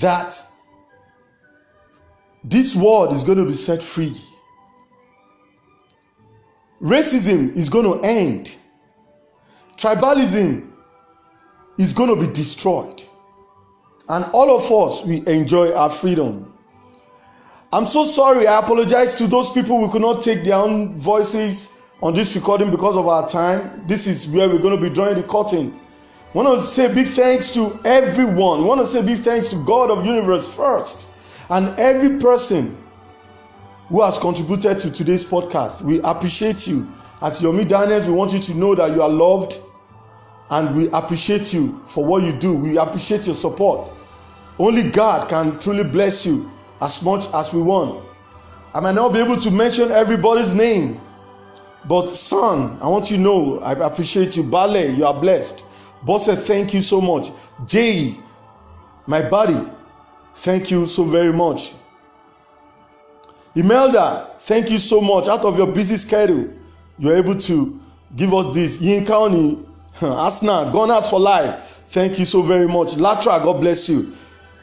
that 0.00 0.42
this 2.44 2.76
world 2.76 3.12
is 3.12 3.24
going 3.24 3.38
to 3.38 3.46
be 3.46 3.52
set 3.52 3.82
free. 3.82 4.14
Racism 6.80 7.56
is 7.56 7.70
going 7.70 7.86
to 7.86 8.06
end. 8.06 8.54
Tribalism 9.76 10.70
is 11.78 11.92
going 11.92 12.18
to 12.18 12.26
be 12.26 12.32
destroyed. 12.32 13.02
And 14.08 14.24
all 14.32 14.56
of 14.56 14.70
us, 14.70 15.04
we 15.04 15.26
enjoy 15.26 15.72
our 15.74 15.90
freedom. 15.90 16.52
I'm 17.72 17.86
so 17.86 18.04
sorry. 18.04 18.46
I 18.46 18.60
apologize 18.60 19.16
to 19.18 19.26
those 19.26 19.50
people 19.50 19.78
who 19.78 19.90
could 19.90 20.00
not 20.00 20.22
take 20.22 20.44
their 20.44 20.56
own 20.56 20.96
voices 20.96 21.90
on 22.02 22.14
this 22.14 22.36
recording 22.36 22.70
because 22.70 22.96
of 22.96 23.06
our 23.08 23.28
time. 23.28 23.84
This 23.86 24.06
is 24.06 24.28
where 24.28 24.48
we're 24.48 24.60
going 24.60 24.78
to 24.78 24.88
be 24.88 24.94
drawing 24.94 25.16
the 25.16 25.22
curtain. 25.24 25.78
I 26.34 26.38
want 26.38 26.58
to 26.58 26.64
say 26.64 26.92
big 26.94 27.06
thanks 27.06 27.52
to 27.54 27.78
everyone. 27.84 28.60
I 28.60 28.62
want 28.62 28.80
to 28.80 28.86
say 28.86 29.04
big 29.04 29.18
thanks 29.18 29.50
to 29.50 29.64
God 29.64 29.90
of 29.90 30.06
universe 30.06 30.54
first 30.54 31.12
and 31.50 31.68
every 31.78 32.18
person 32.18 32.76
who 33.88 34.02
has 34.02 34.18
contributed 34.18 34.78
to 34.80 34.92
today's 34.92 35.24
podcast. 35.24 35.82
We 35.82 36.00
appreciate 36.02 36.66
you. 36.66 36.92
At 37.22 37.32
Yomi 37.34 37.66
Daniels, 37.66 38.06
we 38.06 38.12
want 38.12 38.32
you 38.32 38.38
to 38.40 38.54
know 38.56 38.74
that 38.74 38.92
you 38.94 39.02
are 39.02 39.08
loved 39.08 39.60
and 40.50 40.76
we 40.76 40.88
appreciate 40.90 41.52
you 41.54 41.80
for 41.86 42.04
what 42.04 42.22
you 42.22 42.32
do. 42.32 42.56
We 42.56 42.76
appreciate 42.78 43.26
your 43.26 43.34
support. 43.34 43.88
Only 44.58 44.90
God 44.90 45.28
can 45.28 45.58
truly 45.58 45.84
bless 45.84 46.26
you 46.26 46.50
as 46.80 47.02
much 47.04 47.26
as 47.34 47.52
we 47.52 47.62
want. 47.62 48.04
I 48.74 48.80
might 48.80 48.94
not 48.94 49.12
be 49.14 49.20
able 49.20 49.36
to 49.40 49.50
mention 49.50 49.90
everybody's 49.90 50.54
name, 50.54 51.00
but 51.88 52.08
son, 52.08 52.78
I 52.82 52.88
want 52.88 53.10
you 53.10 53.16
to 53.16 53.22
know 53.22 53.58
I 53.60 53.72
appreciate 53.72 54.36
you. 54.36 54.42
Bale, 54.42 54.90
you 54.94 55.06
are 55.06 55.18
blessed. 55.18 55.64
Bosse, 56.04 56.34
thank 56.46 56.74
you 56.74 56.82
so 56.82 57.00
much. 57.00 57.30
Jay, 57.66 58.14
my 59.06 59.26
buddy, 59.28 59.58
thank 60.34 60.70
you 60.70 60.86
so 60.86 61.04
very 61.04 61.32
much. 61.32 61.74
Imelda, 63.54 64.28
thank 64.40 64.70
you 64.70 64.78
so 64.78 65.00
much. 65.00 65.28
Out 65.28 65.44
of 65.46 65.56
your 65.56 65.66
busy 65.68 65.96
schedule, 65.96 66.52
you're 66.98 67.16
able 67.16 67.38
to 67.38 67.80
give 68.16 68.32
us 68.34 68.54
this. 68.54 68.80
Yin 68.80 69.04
County, 69.06 69.56
Asna, 70.00 70.72
Gunners 70.72 71.08
for 71.10 71.20
Life, 71.20 71.82
thank 71.88 72.18
you 72.18 72.24
so 72.24 72.42
very 72.42 72.66
much. 72.66 72.88
Latra, 72.94 73.42
God 73.42 73.60
bless 73.60 73.88
you. 73.88 74.12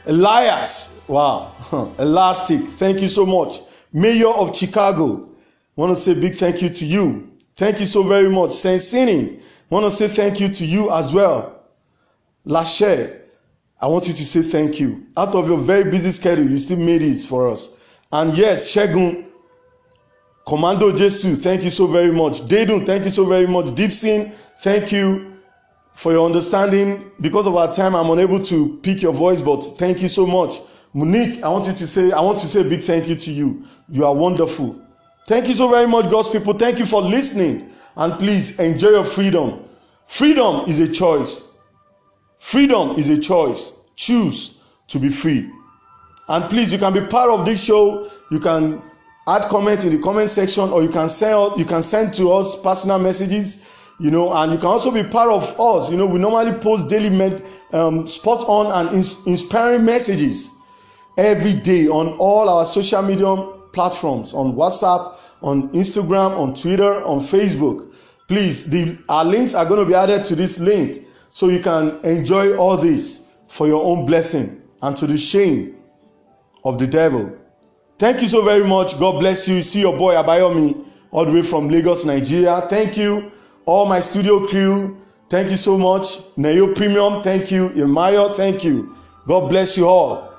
Elias, 0.06 1.04
wow, 1.08 1.52
Elastic, 1.98 2.60
thank 2.60 3.00
you 3.00 3.08
so 3.08 3.24
much. 3.24 3.60
Mayor 3.92 4.28
of 4.28 4.56
Chicago, 4.56 5.30
want 5.76 5.90
to 5.90 5.96
say 5.96 6.14
big 6.20 6.34
thank 6.34 6.60
you 6.62 6.68
to 6.68 6.84
you. 6.84 7.30
Thank 7.54 7.80
you 7.80 7.86
so 7.86 8.02
very 8.02 8.28
much. 8.28 8.50
Sensini, 8.50 9.40
want 9.70 9.84
to 9.84 9.90
say 9.90 10.08
thank 10.08 10.40
you 10.40 10.48
to 10.48 10.66
you 10.66 10.90
as 10.92 11.14
well. 11.14 11.62
Lashe, 12.46 13.20
I 13.80 13.86
want 13.86 14.08
you 14.08 14.14
to 14.14 14.24
say 14.24 14.42
thank 14.42 14.80
you. 14.80 15.06
Out 15.16 15.34
of 15.34 15.48
your 15.48 15.58
very 15.58 15.84
busy 15.84 16.10
schedule, 16.10 16.48
you 16.48 16.58
still 16.58 16.78
made 16.78 17.02
it 17.02 17.16
for 17.18 17.48
us. 17.48 17.80
And 18.12 18.36
yes, 18.36 18.74
Shegun, 18.74 19.23
Commando 20.46 20.94
Jesu, 20.94 21.34
thank 21.36 21.62
you 21.62 21.70
so 21.70 21.86
very 21.86 22.12
much. 22.12 22.42
Dedun, 22.42 22.84
thank 22.84 23.04
you 23.04 23.10
so 23.10 23.24
very 23.24 23.46
much. 23.46 23.66
Deepsin, 23.66 24.30
thank 24.58 24.92
you 24.92 25.38
for 25.94 26.12
your 26.12 26.26
understanding. 26.26 27.10
Because 27.20 27.46
of 27.46 27.56
our 27.56 27.72
time, 27.72 27.96
I'm 27.96 28.10
unable 28.10 28.42
to 28.44 28.78
pick 28.82 29.00
your 29.00 29.14
voice, 29.14 29.40
but 29.40 29.62
thank 29.78 30.02
you 30.02 30.08
so 30.08 30.26
much. 30.26 30.58
Monique, 30.92 31.42
I 31.42 31.48
want 31.48 31.66
you 31.66 31.72
to 31.72 31.86
say, 31.86 32.12
I 32.12 32.20
want 32.20 32.38
to 32.40 32.46
say 32.46 32.60
a 32.60 32.64
big 32.64 32.80
thank 32.80 33.08
you 33.08 33.16
to 33.16 33.32
you. 33.32 33.64
You 33.88 34.04
are 34.04 34.14
wonderful. 34.14 34.80
Thank 35.26 35.48
you 35.48 35.54
so 35.54 35.70
very 35.70 35.86
much, 35.86 36.10
God's 36.10 36.30
people. 36.30 36.52
Thank 36.52 36.78
you 36.78 36.84
for 36.84 37.00
listening. 37.00 37.70
And 37.96 38.12
please 38.18 38.60
enjoy 38.60 38.90
your 38.90 39.04
freedom. 39.04 39.64
Freedom 40.06 40.68
is 40.68 40.78
a 40.80 40.92
choice. 40.92 41.58
Freedom 42.38 42.90
is 42.96 43.08
a 43.08 43.18
choice. 43.18 43.90
Choose 43.96 44.62
to 44.88 44.98
be 44.98 45.08
free. 45.08 45.50
And 46.28 46.44
please, 46.44 46.72
you 46.72 46.78
can 46.78 46.92
be 46.92 47.00
part 47.06 47.30
of 47.30 47.46
this 47.46 47.64
show. 47.64 48.10
You 48.30 48.40
can 48.40 48.82
add 49.26 49.42
comment 49.44 49.84
in 49.84 49.96
the 49.96 50.02
comment 50.02 50.28
section, 50.30 50.64
or 50.70 50.82
you 50.82 50.88
can 50.88 51.08
send 51.08 51.58
you 51.58 51.64
can 51.64 51.82
send 51.82 52.14
to 52.14 52.32
us 52.32 52.60
personal 52.62 52.98
messages. 52.98 53.70
You 54.00 54.10
know, 54.10 54.32
and 54.32 54.50
you 54.50 54.58
can 54.58 54.66
also 54.66 54.90
be 54.90 55.04
part 55.04 55.30
of 55.30 55.58
us. 55.60 55.90
You 55.90 55.96
know, 55.96 56.06
we 56.06 56.18
normally 56.18 56.58
post 56.58 56.88
daily 56.88 57.10
med, 57.10 57.44
um, 57.72 58.08
spot 58.08 58.44
on 58.48 58.66
and 58.86 58.96
ins- 58.96 59.24
inspiring 59.26 59.84
messages 59.84 60.60
every 61.16 61.54
day 61.54 61.86
on 61.86 62.08
all 62.18 62.48
our 62.48 62.66
social 62.66 63.02
media 63.02 63.36
platforms 63.72 64.34
on 64.34 64.54
WhatsApp, 64.54 65.16
on 65.42 65.68
Instagram, 65.70 66.36
on 66.36 66.54
Twitter, 66.54 67.04
on 67.04 67.20
Facebook. 67.20 67.94
Please, 68.26 68.70
the, 68.70 68.98
our 69.08 69.24
links 69.24 69.54
are 69.54 69.64
going 69.64 69.80
to 69.80 69.86
be 69.86 69.94
added 69.94 70.24
to 70.24 70.34
this 70.34 70.58
link 70.58 71.06
so 71.30 71.48
you 71.48 71.60
can 71.60 72.00
enjoy 72.04 72.56
all 72.56 72.76
this 72.76 73.36
for 73.48 73.66
your 73.66 73.84
own 73.84 74.06
blessing 74.06 74.62
and 74.82 74.96
to 74.96 75.06
the 75.06 75.18
shame 75.18 75.76
of 76.64 76.78
the 76.78 76.86
devil. 76.86 77.36
Thank 77.98 78.22
you 78.22 78.28
so 78.28 78.42
very 78.42 78.64
much. 78.64 78.98
God 78.98 79.20
bless 79.20 79.48
you. 79.48 79.62
See 79.62 79.80
your 79.80 79.96
boy 79.96 80.14
Abayomi 80.14 80.84
all 81.12 81.24
the 81.24 81.32
way 81.32 81.42
from 81.42 81.68
Lagos, 81.68 82.04
Nigeria. 82.04 82.60
Thank 82.62 82.96
you, 82.96 83.30
all 83.66 83.86
my 83.86 84.00
studio 84.00 84.46
crew. 84.48 85.00
Thank 85.30 85.50
you 85.50 85.56
so 85.56 85.78
much. 85.78 86.36
Neo 86.36 86.74
Premium, 86.74 87.22
thank 87.22 87.50
you. 87.52 87.70
Imayo, 87.70 88.34
thank 88.34 88.64
you. 88.64 88.94
God 89.26 89.48
bless 89.48 89.78
you 89.78 89.86
all. 89.86 90.34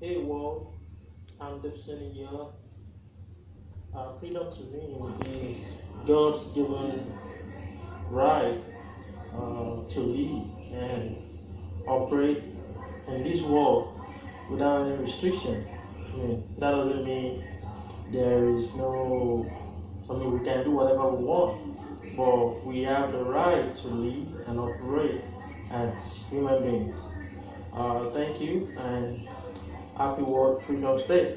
Hey 0.00 0.18
world, 0.18 0.74
I'm 1.40 1.60
Dipson 1.60 2.14
Yella. 2.14 2.52
Uh, 3.94 4.12
freedom 4.18 4.46
to 4.52 4.62
me 4.64 5.48
is 5.48 5.85
God's 6.06 6.54
given 6.54 7.12
right 8.10 8.56
uh, 9.34 9.82
to 9.90 10.00
lead 10.00 10.44
and 10.72 11.16
operate 11.86 12.42
in 13.08 13.24
this 13.24 13.42
world 13.42 13.84
without 14.50 14.86
any 14.86 14.96
restriction. 14.98 15.64
I 16.14 16.16
mean, 16.16 16.42
that 16.58 16.72
doesn't 16.72 17.04
mean 17.04 17.42
there 18.12 18.44
is 18.48 18.76
no, 18.76 19.46
I 20.10 20.14
mean, 20.14 20.32
we 20.32 20.40
can 20.40 20.64
do 20.64 20.72
whatever 20.72 21.06
we 21.08 21.24
want, 21.24 22.16
but 22.16 22.64
we 22.66 22.82
have 22.82 23.12
the 23.12 23.22
right 23.22 23.74
to 23.76 23.88
lead 23.88 24.26
and 24.46 24.58
operate 24.60 25.18
as 25.70 26.26
human 26.30 26.62
beings. 26.62 27.08
Uh, 27.72 28.04
thank 28.06 28.40
you 28.40 28.66
and 28.78 29.20
happy 29.96 30.22
World 30.22 30.62
Freedom 30.62 30.96
Day. 31.08 31.28